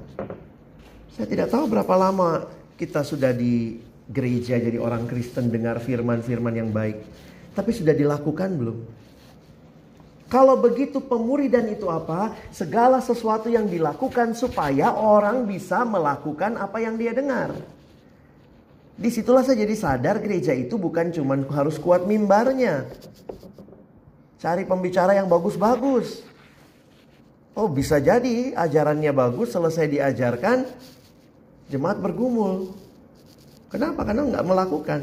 [1.12, 2.48] Saya tidak tahu berapa lama
[2.80, 3.76] kita sudah di
[4.08, 7.04] gereja jadi orang Kristen dengar firman-firman yang baik.
[7.52, 8.78] Tapi sudah dilakukan belum?
[10.30, 12.38] Kalau begitu pemuridan itu apa?
[12.54, 17.58] Segala sesuatu yang dilakukan supaya orang bisa melakukan apa yang dia dengar.
[18.94, 22.86] Di situlah saya jadi sadar gereja itu bukan cuma harus kuat mimbarnya.
[24.38, 26.22] Cari pembicara yang bagus-bagus.
[27.58, 30.70] Oh bisa jadi ajarannya bagus selesai diajarkan
[31.74, 32.78] jemaat bergumul.
[33.74, 34.06] Kenapa?
[34.06, 35.02] Karena nggak melakukan.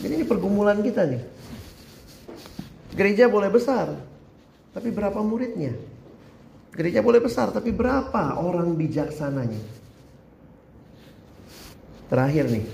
[0.00, 1.22] Jadi ini pergumulan kita nih.
[3.00, 3.96] Gereja boleh besar,
[4.76, 5.72] tapi berapa muridnya?
[6.76, 9.56] Gereja boleh besar, tapi berapa orang bijaksananya?
[12.12, 12.68] Terakhir nih,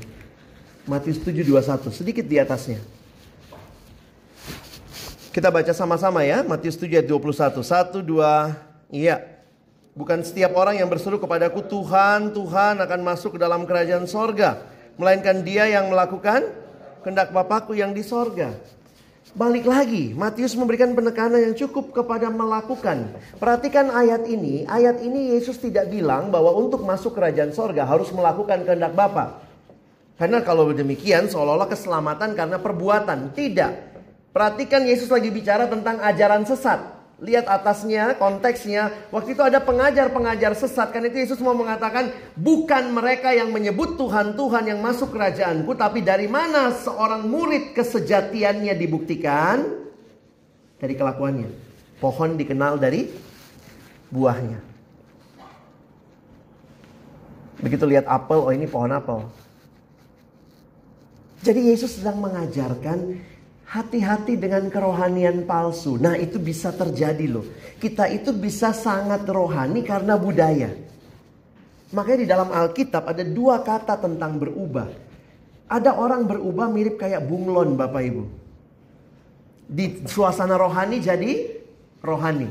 [0.83, 2.83] Matius 7:21, sedikit di atasnya.
[5.31, 7.63] Kita baca sama-sama ya, Matius 7 ayat 21.
[7.63, 9.23] 1 2 Iya.
[9.95, 14.59] Bukan setiap orang yang berseru kepadaku Tuhan, Tuhan akan masuk ke dalam kerajaan sorga.
[14.99, 16.51] Melainkan dia yang melakukan
[17.07, 18.59] kehendak Bapakku yang di sorga.
[19.37, 23.13] Balik lagi, Matius memberikan penekanan yang cukup kepada melakukan.
[23.37, 28.65] Perhatikan ayat ini, ayat ini Yesus tidak bilang bahwa untuk masuk kerajaan sorga harus melakukan
[28.65, 29.45] kehendak Bapa.
[30.17, 33.37] Karena kalau demikian seolah-olah keselamatan karena perbuatan.
[33.37, 33.73] Tidak.
[34.33, 36.96] Perhatikan Yesus lagi bicara tentang ajaran sesat.
[37.17, 38.93] Lihat atasnya, konteksnya.
[39.09, 40.93] Waktu itu ada pengajar-pengajar sesat.
[40.93, 45.73] Kan itu Yesus mau mengatakan, bukan mereka yang menyebut Tuhan, Tuhan yang masuk kerajaanku.
[45.73, 49.65] Tapi dari mana seorang murid kesejatiannya dibuktikan?
[50.77, 51.49] Dari kelakuannya.
[51.97, 53.09] Pohon dikenal dari
[54.13, 54.61] buahnya.
[57.65, 59.25] Begitu lihat apel, oh ini pohon apel.
[61.41, 63.17] Jadi Yesus sedang mengajarkan
[63.67, 65.99] Hati-hati dengan kerohanian palsu.
[65.99, 67.43] Nah, itu bisa terjadi loh.
[67.83, 70.71] Kita itu bisa sangat rohani karena budaya.
[71.91, 74.87] Makanya di dalam Alkitab ada dua kata tentang berubah.
[75.67, 78.25] Ada orang berubah mirip kayak bunglon Bapak Ibu.
[79.67, 81.59] Di suasana rohani jadi
[82.03, 82.47] rohani.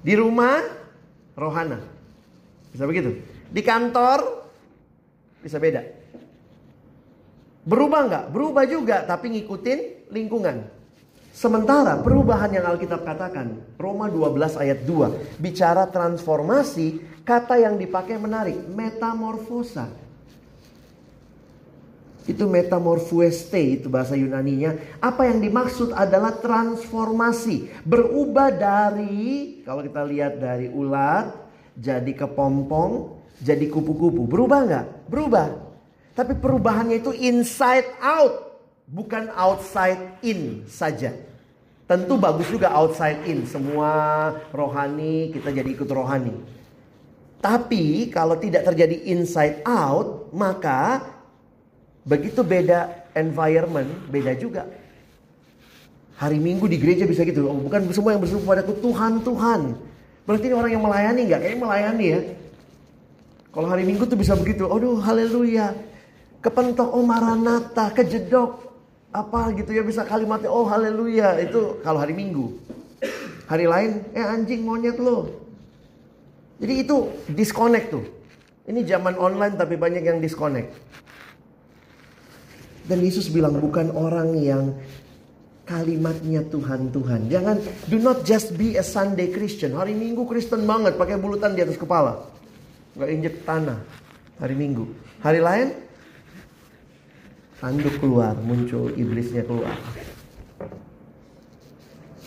[0.00, 0.64] Di rumah
[1.36, 1.76] rohana.
[2.72, 3.20] Bisa begitu?
[3.52, 4.48] Di kantor
[5.44, 5.97] bisa beda.
[7.68, 8.24] Berubah nggak?
[8.32, 10.64] Berubah juga, tapi ngikutin lingkungan.
[11.36, 16.98] Sementara perubahan yang Alkitab katakan, Roma 12 ayat 2, bicara transformasi,
[17.28, 19.92] kata yang dipakai menarik, metamorfosa.
[22.24, 25.00] Itu metamorfueste, itu bahasa Yunaninya.
[25.04, 27.68] Apa yang dimaksud adalah transformasi.
[27.84, 31.36] Berubah dari, kalau kita lihat dari ulat,
[31.76, 34.24] jadi kepompong, jadi kupu-kupu.
[34.26, 34.86] Berubah nggak?
[35.06, 35.67] Berubah.
[36.18, 38.58] Tapi perubahannya itu inside out,
[38.90, 41.14] bukan outside in saja.
[41.86, 46.34] Tentu bagus juga outside in, semua rohani kita jadi ikut rohani.
[47.38, 51.06] Tapi kalau tidak terjadi inside out, maka
[52.02, 54.66] begitu beda environment, beda juga.
[56.18, 57.46] Hari Minggu di gereja bisa gitu.
[57.46, 59.60] Oh, bukan semua yang berseru padaku Tuhan, Tuhan.
[60.26, 61.40] Berarti ini orang yang melayani nggak?
[61.46, 62.20] Kayaknya melayani ya.
[63.54, 64.66] Kalau hari Minggu tuh bisa begitu.
[64.66, 65.78] Aduh, haleluya
[66.38, 68.68] kepentok oh maranata, kejedok
[69.08, 72.54] apa gitu ya bisa kalimatnya oh haleluya itu kalau hari Minggu.
[73.48, 75.32] Hari lain eh anjing monyet lo.
[76.58, 76.96] Jadi itu
[77.32, 78.04] disconnect tuh.
[78.68, 80.76] Ini zaman online tapi banyak yang disconnect.
[82.84, 84.76] Dan Yesus bilang bukan orang yang
[85.68, 87.28] kalimatnya Tuhan Tuhan.
[87.28, 87.56] Jangan
[87.88, 89.76] do not just be a Sunday Christian.
[89.76, 92.24] Hari Minggu Kristen banget pakai bulutan di atas kepala.
[92.96, 93.80] Gak injek tanah
[94.40, 94.88] hari Minggu.
[95.20, 95.87] Hari lain
[97.58, 99.74] tanduk keluar, muncul iblisnya keluar.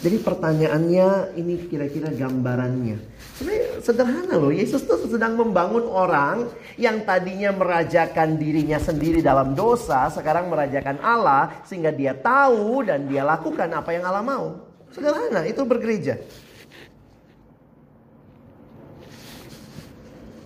[0.01, 2.97] Jadi pertanyaannya ini kira-kira gambarannya.
[3.37, 10.09] Sebenarnya sederhana loh, Yesus tuh sedang membangun orang yang tadinya merajakan dirinya sendiri dalam dosa,
[10.09, 14.45] sekarang merajakan Allah sehingga dia tahu dan dia lakukan apa yang Allah mau.
[14.89, 16.17] Sederhana, itu bergereja.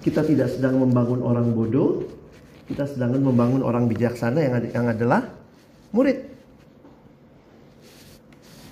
[0.03, 2.03] Kita tidak sedang membangun orang bodoh,
[2.65, 5.29] kita sedang membangun orang bijaksana yang, yang adalah
[5.93, 6.25] murid.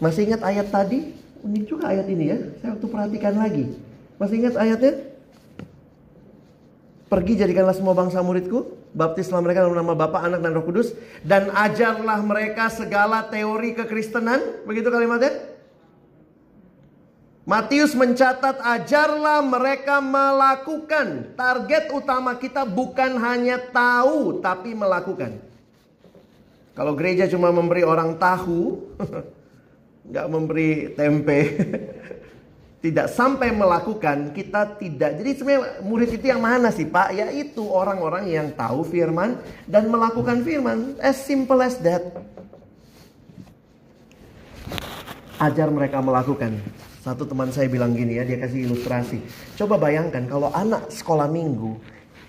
[0.01, 1.13] Masih ingat ayat tadi?
[1.45, 2.37] Unik juga ayat ini ya.
[2.59, 3.65] Saya waktu perhatikan lagi.
[4.17, 4.93] Masih ingat ayatnya?
[7.07, 8.73] Pergi jadikanlah semua bangsa muridku.
[8.93, 10.97] Baptislah mereka dalam nama Bapa, Anak, dan Roh Kudus.
[11.21, 14.65] Dan ajarlah mereka segala teori kekristenan.
[14.65, 15.53] Begitu kalimatnya?
[17.43, 21.35] Matius mencatat ajarlah mereka melakukan.
[21.35, 25.43] Target utama kita bukan hanya tahu tapi melakukan.
[26.71, 28.87] Kalau gereja cuma memberi orang tahu,
[30.09, 31.39] nggak memberi tempe,
[32.83, 35.19] tidak sampai melakukan, kita tidak.
[35.19, 37.11] Jadi sebenarnya murid itu yang mana sih Pak?
[37.11, 39.35] Yaitu orang-orang yang tahu firman
[39.67, 40.95] dan melakukan firman.
[41.03, 42.07] As simple as that.
[45.43, 46.63] Ajar mereka melakukan.
[47.04, 49.20] Satu teman saya bilang gini ya, dia kasih ilustrasi.
[49.60, 51.76] Coba bayangkan kalau anak sekolah minggu,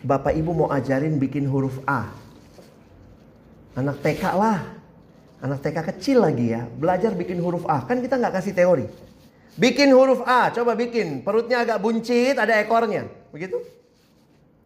[0.03, 2.11] bapak ibu mau ajarin bikin huruf A.
[3.79, 4.67] Anak TK lah.
[5.39, 7.87] Anak TK kecil lagi ya, belajar bikin huruf A.
[7.87, 8.91] Kan kita nggak kasih teori.
[9.55, 11.23] Bikin huruf A, coba bikin.
[11.23, 13.07] Perutnya agak buncit, ada ekornya.
[13.31, 13.63] Begitu?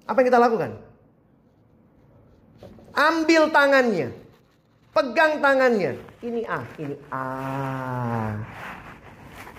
[0.08, 0.70] Apa yang kita lakukan?
[2.96, 4.08] Ambil tangannya.
[4.96, 6.00] Pegang tangannya.
[6.24, 7.28] Ini A, ini A.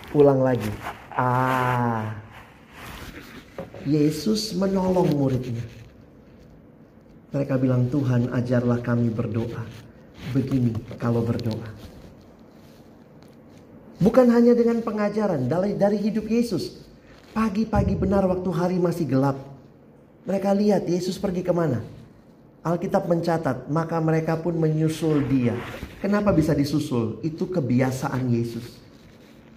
[0.10, 0.70] Ulang lagi.
[1.14, 2.10] A.
[3.86, 5.62] Yesus menolong muridnya.
[7.30, 9.62] Mereka bilang, Tuhan ajarlah kami berdoa.
[10.34, 11.70] Begini kalau berdoa.
[14.02, 16.82] Bukan hanya dengan pengajaran, dari, dari hidup Yesus.
[17.30, 19.38] Pagi-pagi benar waktu hari masih gelap.
[20.26, 21.86] Mereka lihat Yesus pergi ke mana.
[22.66, 25.54] Alkitab mencatat, maka mereka pun menyusul dia.
[26.02, 27.22] Kenapa bisa disusul?
[27.22, 28.89] Itu kebiasaan Yesus.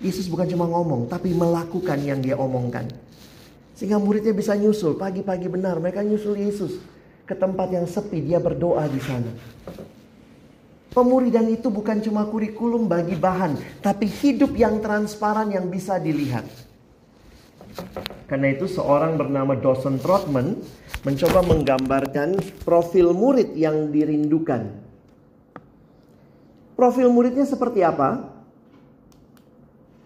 [0.03, 2.91] Yesus bukan cuma ngomong, tapi melakukan yang dia omongkan.
[3.79, 6.83] Sehingga muridnya bisa nyusul, pagi-pagi benar mereka nyusul Yesus
[7.23, 9.31] ke tempat yang sepi, dia berdoa di sana.
[10.93, 16.45] Pemuridan itu bukan cuma kurikulum bagi bahan, tapi hidup yang transparan yang bisa dilihat.
[18.29, 20.61] Karena itu seorang bernama Dawson Trotman
[21.05, 24.69] mencoba menggambarkan profil murid yang dirindukan.
[26.77, 28.32] Profil muridnya seperti apa?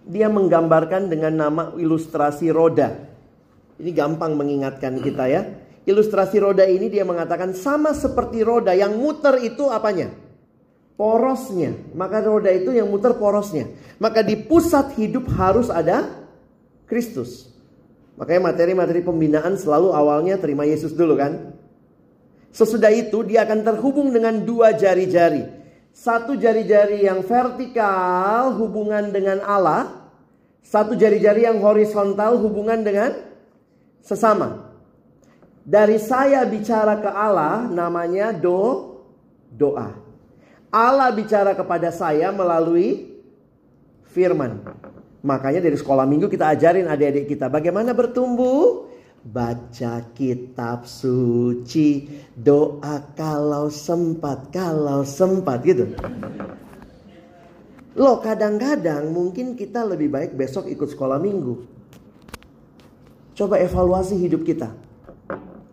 [0.07, 2.95] Dia menggambarkan dengan nama ilustrasi roda.
[3.77, 5.43] Ini gampang mengingatkan kita ya.
[5.87, 10.15] Ilustrasi roda ini dia mengatakan sama seperti roda yang muter itu apanya?
[10.95, 11.75] Porosnya.
[11.93, 13.67] Maka roda itu yang muter porosnya.
[13.99, 16.07] Maka di pusat hidup harus ada
[16.87, 17.51] Kristus.
[18.17, 21.53] Makanya materi-materi pembinaan selalu awalnya terima Yesus dulu kan.
[22.55, 25.45] Sesudah itu dia akan terhubung dengan dua jari-jari.
[25.97, 30.13] Satu jari-jari yang vertikal hubungan dengan Allah.
[30.61, 33.17] Satu jari-jari yang horizontal hubungan dengan
[34.05, 34.77] sesama.
[35.65, 38.93] Dari saya bicara ke Allah namanya do
[39.49, 39.97] doa.
[40.69, 43.17] Allah bicara kepada saya melalui
[44.13, 44.63] firman.
[45.25, 48.86] Makanya dari sekolah minggu kita ajarin adik-adik kita bagaimana bertumbuh.
[49.27, 52.07] Baca kitab suci,
[52.39, 55.91] doa kalau sempat, kalau sempat gitu.
[57.99, 61.67] Loh kadang-kadang mungkin kita lebih baik besok ikut sekolah minggu.
[63.35, 64.71] Coba evaluasi hidup kita.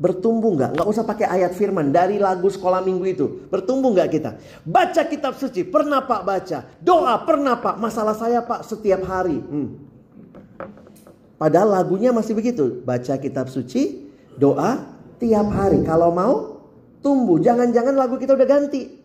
[0.01, 0.71] Bertumbuh nggak?
[0.73, 3.25] Nggak usah pakai ayat firman dari lagu sekolah minggu itu.
[3.53, 4.31] Bertumbuh nggak kita?
[4.65, 6.59] Baca kitab suci, pernah pak baca.
[6.81, 7.77] Doa pernah pak.
[7.77, 9.37] Masalah saya pak setiap hari.
[9.37, 9.92] Hmm.
[11.35, 12.81] Padahal lagunya masih begitu.
[12.85, 14.83] Baca kitab suci, doa
[15.17, 15.81] tiap hari.
[15.83, 16.53] Kalau mau
[17.03, 17.37] tumbuh.
[17.37, 19.03] Jangan-jangan lagu kita udah ganti.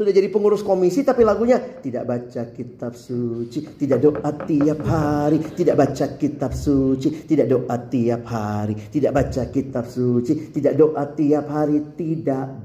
[0.00, 5.76] Sudah jadi pengurus komisi tapi lagunya tidak baca kitab suci, tidak doa tiap hari, tidak
[5.76, 11.84] baca kitab suci, tidak doa tiap hari, tidak baca kitab suci, tidak doa tiap hari,
[12.00, 12.64] tidak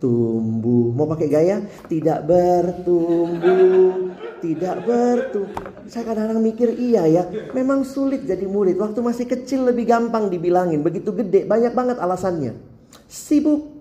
[0.00, 0.96] bertumbuh.
[0.96, 1.60] Mau pakai gaya?
[1.84, 5.84] Tidak bertumbuh, tidak bertumbuh.
[5.92, 8.80] Saya kadang-kadang mikir iya ya, memang sulit jadi murid.
[8.80, 12.56] Waktu masih kecil lebih gampang dibilangin, begitu gede banyak banget alasannya.
[13.04, 13.76] Sibuk,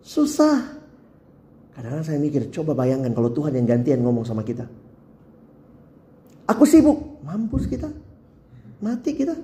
[0.00, 0.80] susah,
[1.78, 4.66] Kadang-kadang saya mikir, coba bayangkan kalau Tuhan yang gantian ngomong sama kita.
[6.50, 7.86] Aku sibuk, mampus kita.
[8.82, 9.38] Mati kita.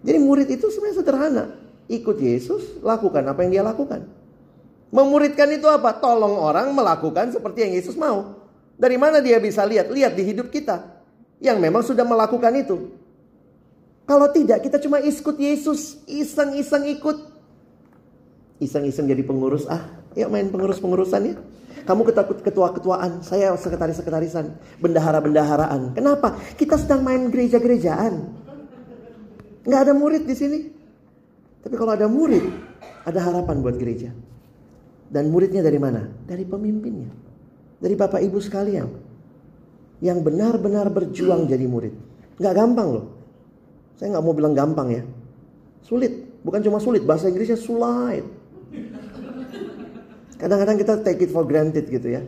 [0.00, 1.59] Jadi murid itu sebenarnya sederhana.
[1.90, 4.06] Ikut Yesus, lakukan apa yang dia lakukan.
[4.94, 5.98] Memuridkan itu apa?
[5.98, 8.46] Tolong orang melakukan seperti yang Yesus mau.
[8.78, 9.90] Dari mana dia bisa lihat?
[9.90, 10.86] Lihat di hidup kita.
[11.42, 12.94] Yang memang sudah melakukan itu.
[14.06, 15.98] Kalau tidak, kita cuma ikut Yesus.
[16.06, 17.16] Iseng-iseng ikut.
[18.62, 19.66] Iseng-iseng jadi pengurus.
[19.66, 21.36] Ah, Yuk main pengurus-pengurusan ya.
[21.86, 22.06] Kamu
[22.44, 25.96] ketua-ketuaan, saya sekretaris-sekretarisan, bendahara-bendaharaan.
[25.96, 26.38] Kenapa?
[26.54, 28.14] Kita sedang main gereja-gerejaan.
[29.64, 30.58] Nggak ada murid di sini.
[31.60, 32.44] Tapi kalau ada murid,
[33.04, 34.12] ada harapan buat gereja.
[35.10, 36.06] Dan muridnya dari mana?
[36.24, 37.10] Dari pemimpinnya.
[37.82, 38.88] Dari Bapak Ibu sekalian.
[40.00, 41.92] Yang benar-benar berjuang jadi murid.
[42.40, 43.06] Nggak gampang loh.
[44.00, 45.02] Saya nggak mau bilang gampang ya.
[45.84, 46.30] Sulit.
[46.40, 48.24] Bukan cuma sulit, bahasa Inggrisnya sulit.
[50.40, 52.24] Kadang-kadang kita take it for granted gitu ya.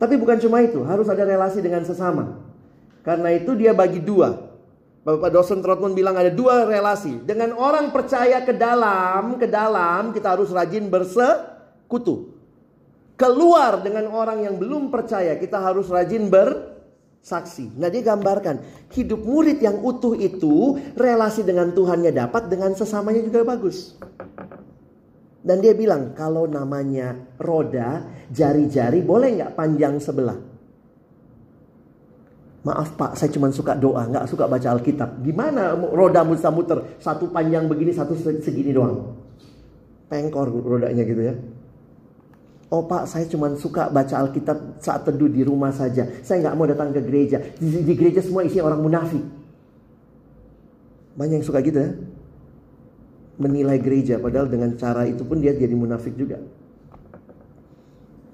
[0.00, 2.40] Tapi bukan cuma itu, harus ada relasi dengan sesama.
[3.04, 4.53] Karena itu dia bagi dua.
[5.04, 7.20] Bapak dosen Trotman bilang ada dua relasi.
[7.20, 12.32] Dengan orang percaya ke dalam, ke dalam kita harus rajin bersekutu.
[13.14, 17.68] Keluar dengan orang yang belum percaya kita harus rajin bersaksi.
[17.76, 18.64] Nah dia gambarkan
[18.96, 24.00] hidup murid yang utuh itu relasi dengan Tuhannya dapat dengan sesamanya juga bagus.
[25.44, 30.53] Dan dia bilang kalau namanya roda, jari-jari boleh nggak panjang sebelah?
[32.64, 35.20] Maaf pak, saya cuma suka doa, nggak suka baca Alkitab.
[35.20, 36.96] Gimana roda bisa muter?
[36.96, 39.12] Satu panjang begini, satu segini doang.
[40.08, 41.36] Pengkor rodanya gitu ya.
[42.72, 46.08] Oh pak, saya cuma suka baca Alkitab saat teduh di rumah saja.
[46.24, 47.36] Saya nggak mau datang ke gereja.
[47.60, 49.20] Di, di gereja semua isi orang munafik.
[51.20, 51.92] Banyak yang suka gitu ya.
[53.44, 56.40] Menilai gereja, padahal dengan cara itu pun dia jadi munafik juga.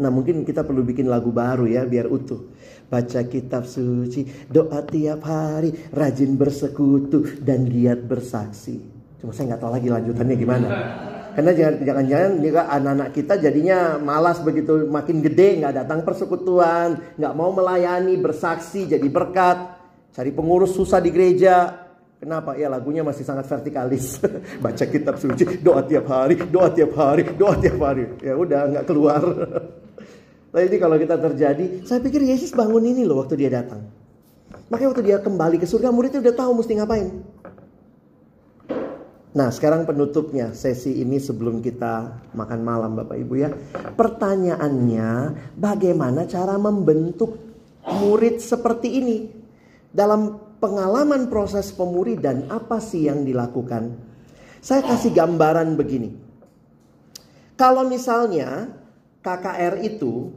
[0.00, 2.48] Nah mungkin kita perlu bikin lagu baru ya biar utuh.
[2.90, 8.80] Baca kitab suci, doa tiap hari, rajin bersekutu dan giat bersaksi.
[9.20, 10.68] Cuma saya nggak tahu lagi lanjutannya gimana.
[11.30, 17.54] Karena jangan-jangan juga anak-anak kita jadinya malas begitu makin gede nggak datang persekutuan, nggak mau
[17.54, 19.78] melayani, bersaksi, jadi berkat,
[20.10, 21.86] cari pengurus susah di gereja.
[22.20, 22.52] Kenapa?
[22.58, 24.20] Ya lagunya masih sangat vertikalis.
[24.64, 28.04] Baca kitab suci, doa tiap hari, doa tiap hari, doa tiap hari.
[28.20, 29.22] Ya udah nggak keluar.
[30.50, 33.86] Nah ini kalau kita terjadi, saya pikir Yesus bangun ini loh waktu dia datang.
[34.70, 37.08] Makanya waktu dia kembali ke surga, muridnya udah tahu mesti ngapain.
[39.30, 43.54] Nah sekarang penutupnya sesi ini sebelum kita makan malam Bapak Ibu ya.
[43.94, 47.38] Pertanyaannya bagaimana cara membentuk
[47.86, 49.18] murid seperti ini?
[49.90, 53.94] Dalam pengalaman proses pemuridan apa sih yang dilakukan?
[54.58, 56.10] Saya kasih gambaran begini.
[57.54, 58.70] Kalau misalnya
[59.22, 60.32] KKR itu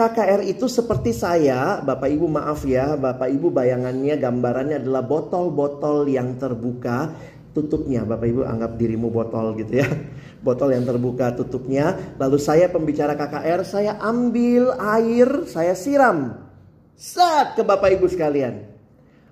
[0.00, 6.40] KKR itu seperti saya, Bapak Ibu maaf ya, Bapak Ibu bayangannya gambarannya adalah botol-botol yang
[6.40, 7.12] terbuka,
[7.52, 8.08] tutupnya.
[8.08, 9.88] Bapak Ibu anggap dirimu botol gitu ya.
[10.40, 12.16] Botol yang terbuka tutupnya.
[12.16, 16.48] Lalu saya pembicara KKR, saya ambil air, saya siram.
[16.96, 18.72] Saat ke Bapak Ibu sekalian.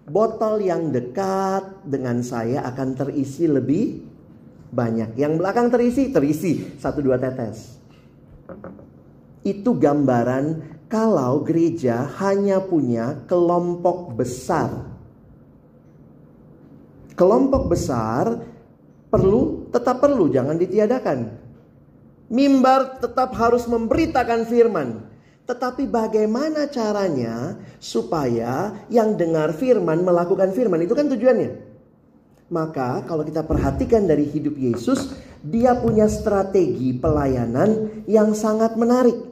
[0.05, 4.05] Botol yang dekat dengan saya akan terisi lebih
[4.69, 5.17] banyak.
[5.17, 7.78] Yang belakang terisi, terisi satu dua tetes.
[9.47, 14.89] Itu gambaran kalau gereja hanya punya kelompok besar.
[17.13, 18.41] Kelompok besar
[19.13, 21.19] perlu, tetap perlu, jangan ditiadakan.
[22.29, 24.89] Mimbar tetap harus memberitakan firman.
[25.49, 30.85] Tetapi bagaimana caranya supaya yang dengar firman melakukan firman?
[30.85, 31.51] Itu kan tujuannya.
[32.49, 35.13] Maka kalau kita perhatikan dari hidup Yesus,
[35.45, 39.28] dia punya strategi pelayanan yang sangat menarik.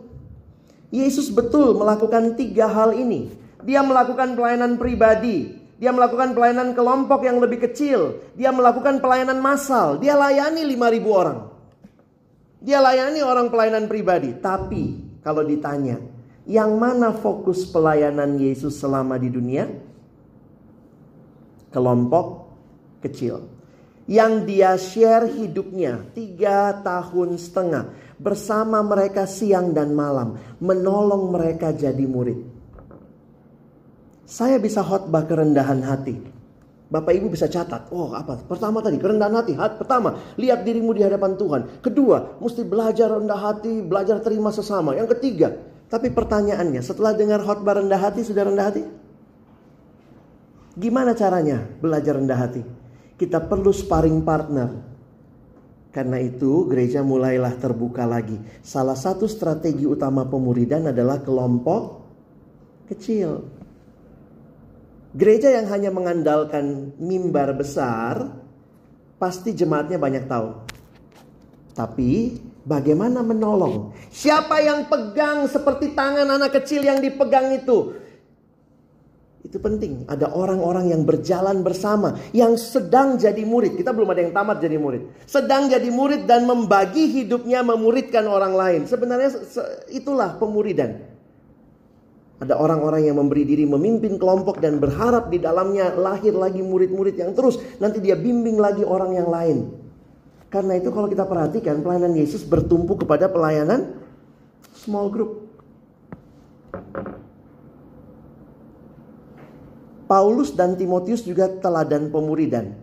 [0.95, 3.33] Yesus betul melakukan tiga hal ini.
[3.67, 9.99] Dia melakukan pelayanan pribadi, dia melakukan pelayanan kelompok yang lebih kecil, dia melakukan pelayanan massal,
[9.99, 11.39] dia layani 5000 orang.
[12.63, 15.99] Dia layani orang pelayanan pribadi, tapi kalau ditanya,
[16.47, 19.67] yang mana fokus pelayanan Yesus selama di dunia?
[21.75, 22.47] Kelompok
[23.03, 23.43] kecil.
[24.07, 32.05] Yang dia share hidupnya tiga tahun setengah bersama mereka siang dan malam, menolong mereka jadi
[32.05, 32.39] murid.
[34.27, 36.19] Saya bisa khotbah kerendahan hati.
[36.87, 37.91] Bapak Ibu bisa catat.
[37.91, 38.39] Oh, apa?
[38.47, 39.59] Pertama tadi kerendahan hati.
[39.59, 41.83] Hat, pertama, lihat dirimu di hadapan Tuhan.
[41.83, 44.95] Kedua, mesti belajar rendah hati, belajar terima sesama.
[44.95, 45.55] Yang ketiga,
[45.91, 48.83] tapi pertanyaannya, setelah dengar khotbah rendah hati, sudah rendah hati?
[50.79, 52.63] Gimana caranya belajar rendah hati?
[53.19, 54.96] Kita perlu sparring partner.
[55.97, 58.37] Karena itu gereja mulailah terbuka lagi.
[58.61, 62.05] Salah satu strategi utama pemuridan adalah kelompok
[62.93, 63.49] kecil.
[65.17, 68.29] Gereja yang hanya mengandalkan mimbar besar,
[69.17, 70.69] pasti jemaatnya banyak tahu.
[71.73, 73.97] Tapi bagaimana menolong?
[74.13, 77.97] Siapa yang pegang seperti tangan anak kecil yang dipegang itu?
[79.47, 80.11] Itu penting.
[80.11, 82.19] Ada orang-orang yang berjalan bersama.
[82.35, 83.79] Yang sedang jadi murid.
[83.79, 85.23] Kita belum ada yang tamat jadi murid.
[85.23, 88.81] Sedang jadi murid dan membagi hidupnya memuridkan orang lain.
[88.91, 89.31] Sebenarnya
[89.95, 90.99] itulah pemuridan.
[92.43, 97.31] Ada orang-orang yang memberi diri memimpin kelompok dan berharap di dalamnya lahir lagi murid-murid yang
[97.31, 97.63] terus.
[97.79, 99.71] Nanti dia bimbing lagi orang yang lain.
[100.51, 103.95] Karena itu kalau kita perhatikan pelayanan Yesus bertumpu kepada pelayanan
[104.75, 105.47] small group.
[110.07, 112.75] Paulus dan Timotius juga teladan pemuridan.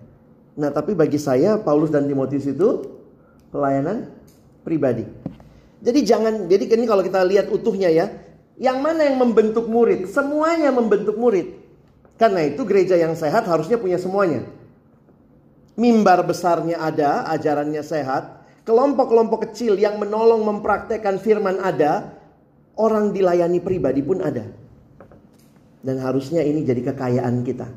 [0.59, 2.83] Nah, tapi bagi saya Paulus dan Timotius itu
[3.49, 4.11] pelayanan
[4.61, 5.07] pribadi.
[5.83, 8.05] Jadi jangan jadi ini kalau kita lihat utuhnya ya,
[8.59, 10.07] yang mana yang membentuk murid?
[10.07, 11.59] Semuanya membentuk murid.
[12.15, 14.45] Karena itu gereja yang sehat harusnya punya semuanya.
[15.73, 22.13] Mimbar besarnya ada, ajarannya sehat, kelompok-kelompok kecil yang menolong mempraktekkan firman ada,
[22.77, 24.45] orang dilayani pribadi pun ada.
[25.83, 27.67] Dan harusnya ini jadi kekayaan kita.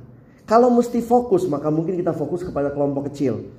[0.47, 3.51] Kalau mesti fokus, maka mungkin kita fokus kepada kelompok kecil.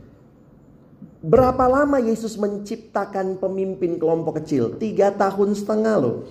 [1.19, 4.79] Berapa lama Yesus menciptakan pemimpin kelompok kecil?
[4.79, 6.23] Tiga tahun setengah loh.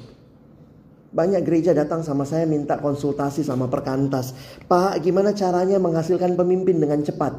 [1.12, 4.32] Banyak gereja datang sama saya minta konsultasi sama perkantas.
[4.64, 7.36] Pak, gimana caranya menghasilkan pemimpin dengan cepat?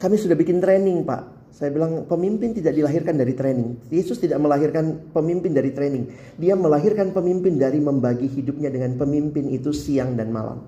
[0.00, 1.45] Kami sudah bikin training, Pak.
[1.56, 3.80] Saya bilang pemimpin tidak dilahirkan dari training.
[3.88, 6.12] Yesus tidak melahirkan pemimpin dari training.
[6.36, 10.60] Dia melahirkan pemimpin dari membagi hidupnya dengan pemimpin itu siang dan malam.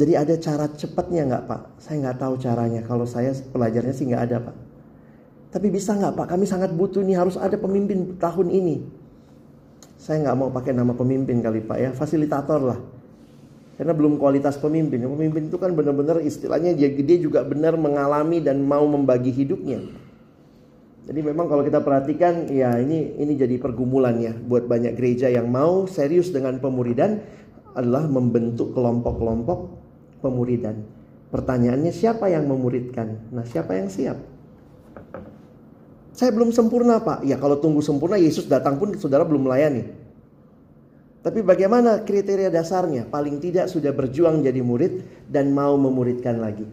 [0.00, 1.60] Jadi ada cara cepatnya nggak Pak?
[1.84, 2.80] Saya nggak tahu caranya.
[2.80, 4.56] Kalau saya pelajarnya sih nggak ada Pak.
[5.52, 6.26] Tapi bisa nggak Pak?
[6.32, 8.88] Kami sangat butuh nih harus ada pemimpin tahun ini.
[10.00, 12.80] Saya nggak mau pakai nama pemimpin kali Pak ya, fasilitator lah.
[13.80, 15.00] Karena belum kualitas pemimpin.
[15.00, 19.80] Pemimpin itu kan benar-benar istilahnya dia, dia juga benar mengalami dan mau membagi hidupnya.
[21.08, 25.48] Jadi memang kalau kita perhatikan ya ini ini jadi pergumulan ya buat banyak gereja yang
[25.48, 27.24] mau serius dengan pemuridan
[27.72, 29.72] adalah membentuk kelompok-kelompok
[30.20, 30.84] pemuridan.
[31.32, 33.32] Pertanyaannya siapa yang memuridkan?
[33.32, 34.20] Nah, siapa yang siap?
[36.12, 37.24] Saya belum sempurna, Pak.
[37.24, 39.88] Ya, kalau tunggu sempurna Yesus datang pun saudara belum melayani.
[41.20, 43.04] Tapi bagaimana kriteria dasarnya?
[43.04, 46.64] Paling tidak sudah berjuang jadi murid dan mau memuridkan lagi.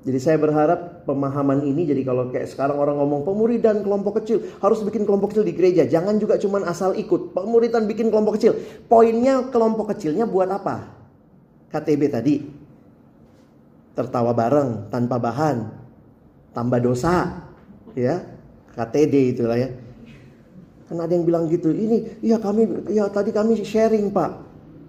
[0.00, 4.80] Jadi saya berharap pemahaman ini jadi kalau kayak sekarang orang ngomong pemuridan kelompok kecil harus
[4.80, 5.84] bikin kelompok kecil di gereja.
[5.84, 7.36] Jangan juga cuma asal ikut.
[7.36, 8.56] Pemuridan bikin kelompok kecil.
[8.88, 10.88] Poinnya kelompok kecilnya buat apa?
[11.68, 12.34] KTB tadi.
[13.92, 15.68] Tertawa bareng tanpa bahan.
[16.56, 17.44] Tambah dosa.
[17.92, 18.24] Ya.
[18.72, 19.68] KTD itulah ya.
[20.90, 24.30] Karena ada yang bilang gitu, ini ya kami ya tadi kami sharing, Pak.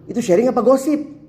[0.10, 1.22] Itu sharing apa gosip?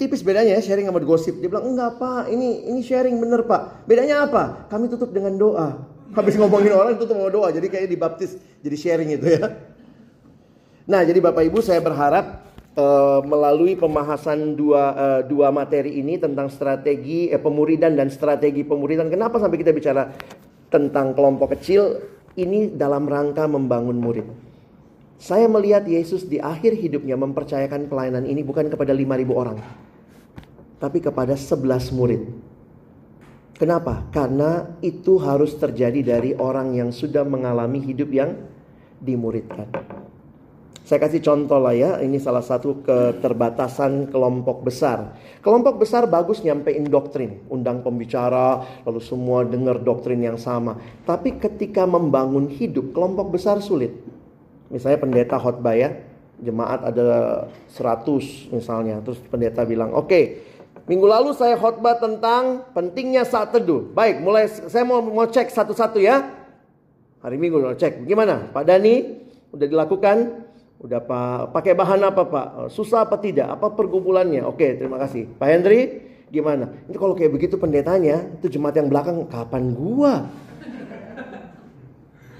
[0.00, 1.36] Tipis bedanya ya sharing sama gosip.
[1.36, 3.84] Dia bilang enggak pak, ini ini sharing bener pak.
[3.84, 4.64] Bedanya apa?
[4.72, 5.84] Kami tutup dengan doa.
[6.16, 7.52] Habis ngomongin orang tutup sama doa.
[7.52, 9.52] Jadi kayak dibaptis jadi sharing itu ya.
[10.88, 12.40] Nah jadi bapak ibu saya berharap
[12.72, 19.12] uh, melalui pembahasan dua uh, dua materi ini tentang strategi eh, pemuridan dan strategi pemuridan.
[19.12, 20.08] Kenapa sampai kita bicara
[20.72, 22.00] tentang kelompok kecil?
[22.38, 24.26] Ini dalam rangka membangun murid.
[25.20, 29.58] Saya melihat Yesus di akhir hidupnya mempercayakan pelayanan ini bukan kepada 5.000 orang.
[30.80, 32.22] Tapi kepada 11 murid.
[33.60, 34.08] Kenapa?
[34.08, 38.32] Karena itu harus terjadi dari orang yang sudah mengalami hidup yang
[38.96, 39.68] dimuridkan.
[40.90, 45.14] Saya kasih contoh lah ya, ini salah satu keterbatasan kelompok besar.
[45.38, 50.82] Kelompok besar bagus nyampein doktrin, undang pembicara, lalu semua dengar doktrin yang sama.
[51.06, 53.94] Tapi ketika membangun hidup, kelompok besar sulit.
[54.66, 55.94] Misalnya pendeta khotbah ya,
[56.42, 58.98] jemaat ada 100 misalnya.
[59.06, 60.42] Terus pendeta bilang, oke okay,
[60.90, 63.94] minggu lalu saya khotbah tentang pentingnya saat teduh.
[63.94, 66.34] Baik, mulai saya mau, mau cek satu-satu ya.
[67.22, 69.22] Hari minggu mau cek, gimana Pak Dani?
[69.54, 70.49] Udah dilakukan?
[70.80, 72.46] Udah pak pakai bahan apa pak?
[72.72, 73.52] Susah apa tidak?
[73.52, 74.48] Apa pergumulannya?
[74.48, 75.28] Oke, terima kasih.
[75.36, 75.80] Pak Hendri,
[76.32, 76.72] gimana?
[76.88, 80.24] Ini kalau kayak begitu pendetanya, itu jemaat yang belakang kapan gua?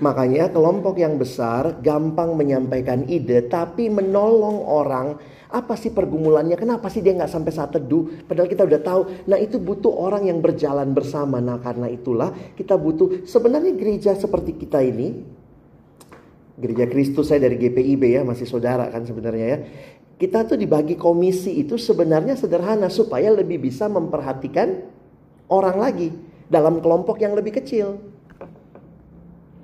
[0.01, 5.21] Makanya kelompok yang besar gampang menyampaikan ide, tapi menolong orang
[5.53, 6.57] apa sih pergumulannya?
[6.57, 8.25] Kenapa sih dia nggak sampai saat teduh?
[8.25, 9.29] Padahal kita udah tahu.
[9.29, 11.45] Nah itu butuh orang yang berjalan bersama.
[11.45, 15.40] Nah karena itulah kita butuh sebenarnya gereja seperti kita ini
[16.61, 19.59] Gereja Kristus saya dari GPIB ya, masih saudara kan sebenarnya ya.
[20.21, 24.85] Kita tuh dibagi komisi itu sebenarnya sederhana supaya lebih bisa memperhatikan
[25.49, 26.13] orang lagi
[26.53, 27.97] dalam kelompok yang lebih kecil.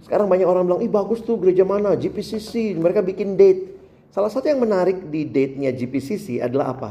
[0.00, 3.76] Sekarang banyak orang bilang, ih bagus tuh gereja mana, GPCC, mereka bikin date.
[4.14, 6.90] Salah satu yang menarik di date-nya GPCC adalah apa?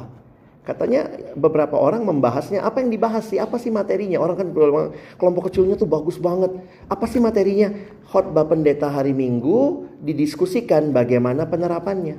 [0.66, 1.06] Katanya
[1.38, 3.38] beberapa orang membahasnya apa yang dibahas sih?
[3.38, 4.18] Apa sih materinya?
[4.18, 4.50] Orang kan
[5.22, 6.58] kelompok kecilnya tuh bagus banget.
[6.90, 7.70] Apa sih materinya?
[8.10, 12.18] Khotbah pendeta hari Minggu didiskusikan bagaimana penerapannya.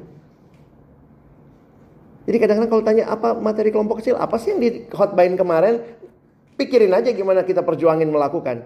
[2.27, 5.83] Jadi kadang-kadang kalau tanya apa materi kelompok kecil, apa sih yang di khotbahin kemarin?
[6.55, 8.63] Pikirin aja gimana kita perjuangin melakukan.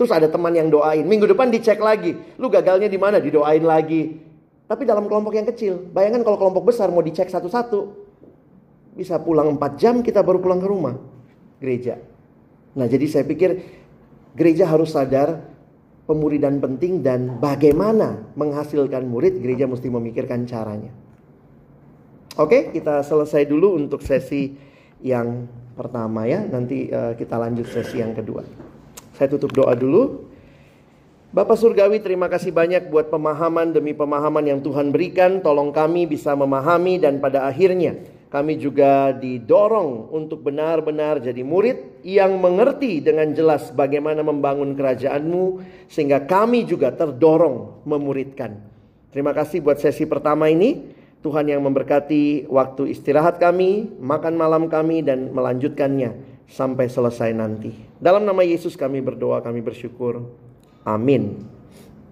[0.00, 2.16] Terus ada teman yang doain, minggu depan dicek lagi.
[2.40, 3.20] Lu gagalnya di mana?
[3.20, 4.16] Didoain lagi.
[4.64, 8.01] Tapi dalam kelompok yang kecil, bayangkan kalau kelompok besar mau dicek satu-satu,
[8.92, 10.94] bisa pulang 4 jam kita baru pulang ke rumah
[11.62, 11.96] gereja.
[12.76, 13.60] Nah, jadi saya pikir
[14.34, 15.44] gereja harus sadar
[16.08, 20.90] pemuridan penting dan bagaimana menghasilkan murid, gereja mesti memikirkan caranya.
[22.40, 24.56] Oke, kita selesai dulu untuk sesi
[25.04, 25.44] yang
[25.76, 26.40] pertama ya.
[26.48, 28.40] Nanti uh, kita lanjut sesi yang kedua.
[29.12, 30.32] Saya tutup doa dulu.
[31.32, 35.40] Bapak Surgawi terima kasih banyak buat pemahaman demi pemahaman yang Tuhan berikan.
[35.44, 38.00] Tolong kami bisa memahami dan pada akhirnya
[38.32, 46.24] kami juga didorong untuk benar-benar jadi murid yang mengerti dengan jelas bagaimana membangun kerajaanmu sehingga
[46.24, 48.56] kami juga terdorong memuridkan.
[49.12, 50.96] Terima kasih buat sesi pertama ini.
[51.20, 56.16] Tuhan yang memberkati waktu istirahat kami, makan malam kami, dan melanjutkannya
[56.50, 57.70] sampai selesai nanti.
[58.02, 60.24] Dalam nama Yesus kami berdoa, kami bersyukur.
[60.82, 61.46] Amin.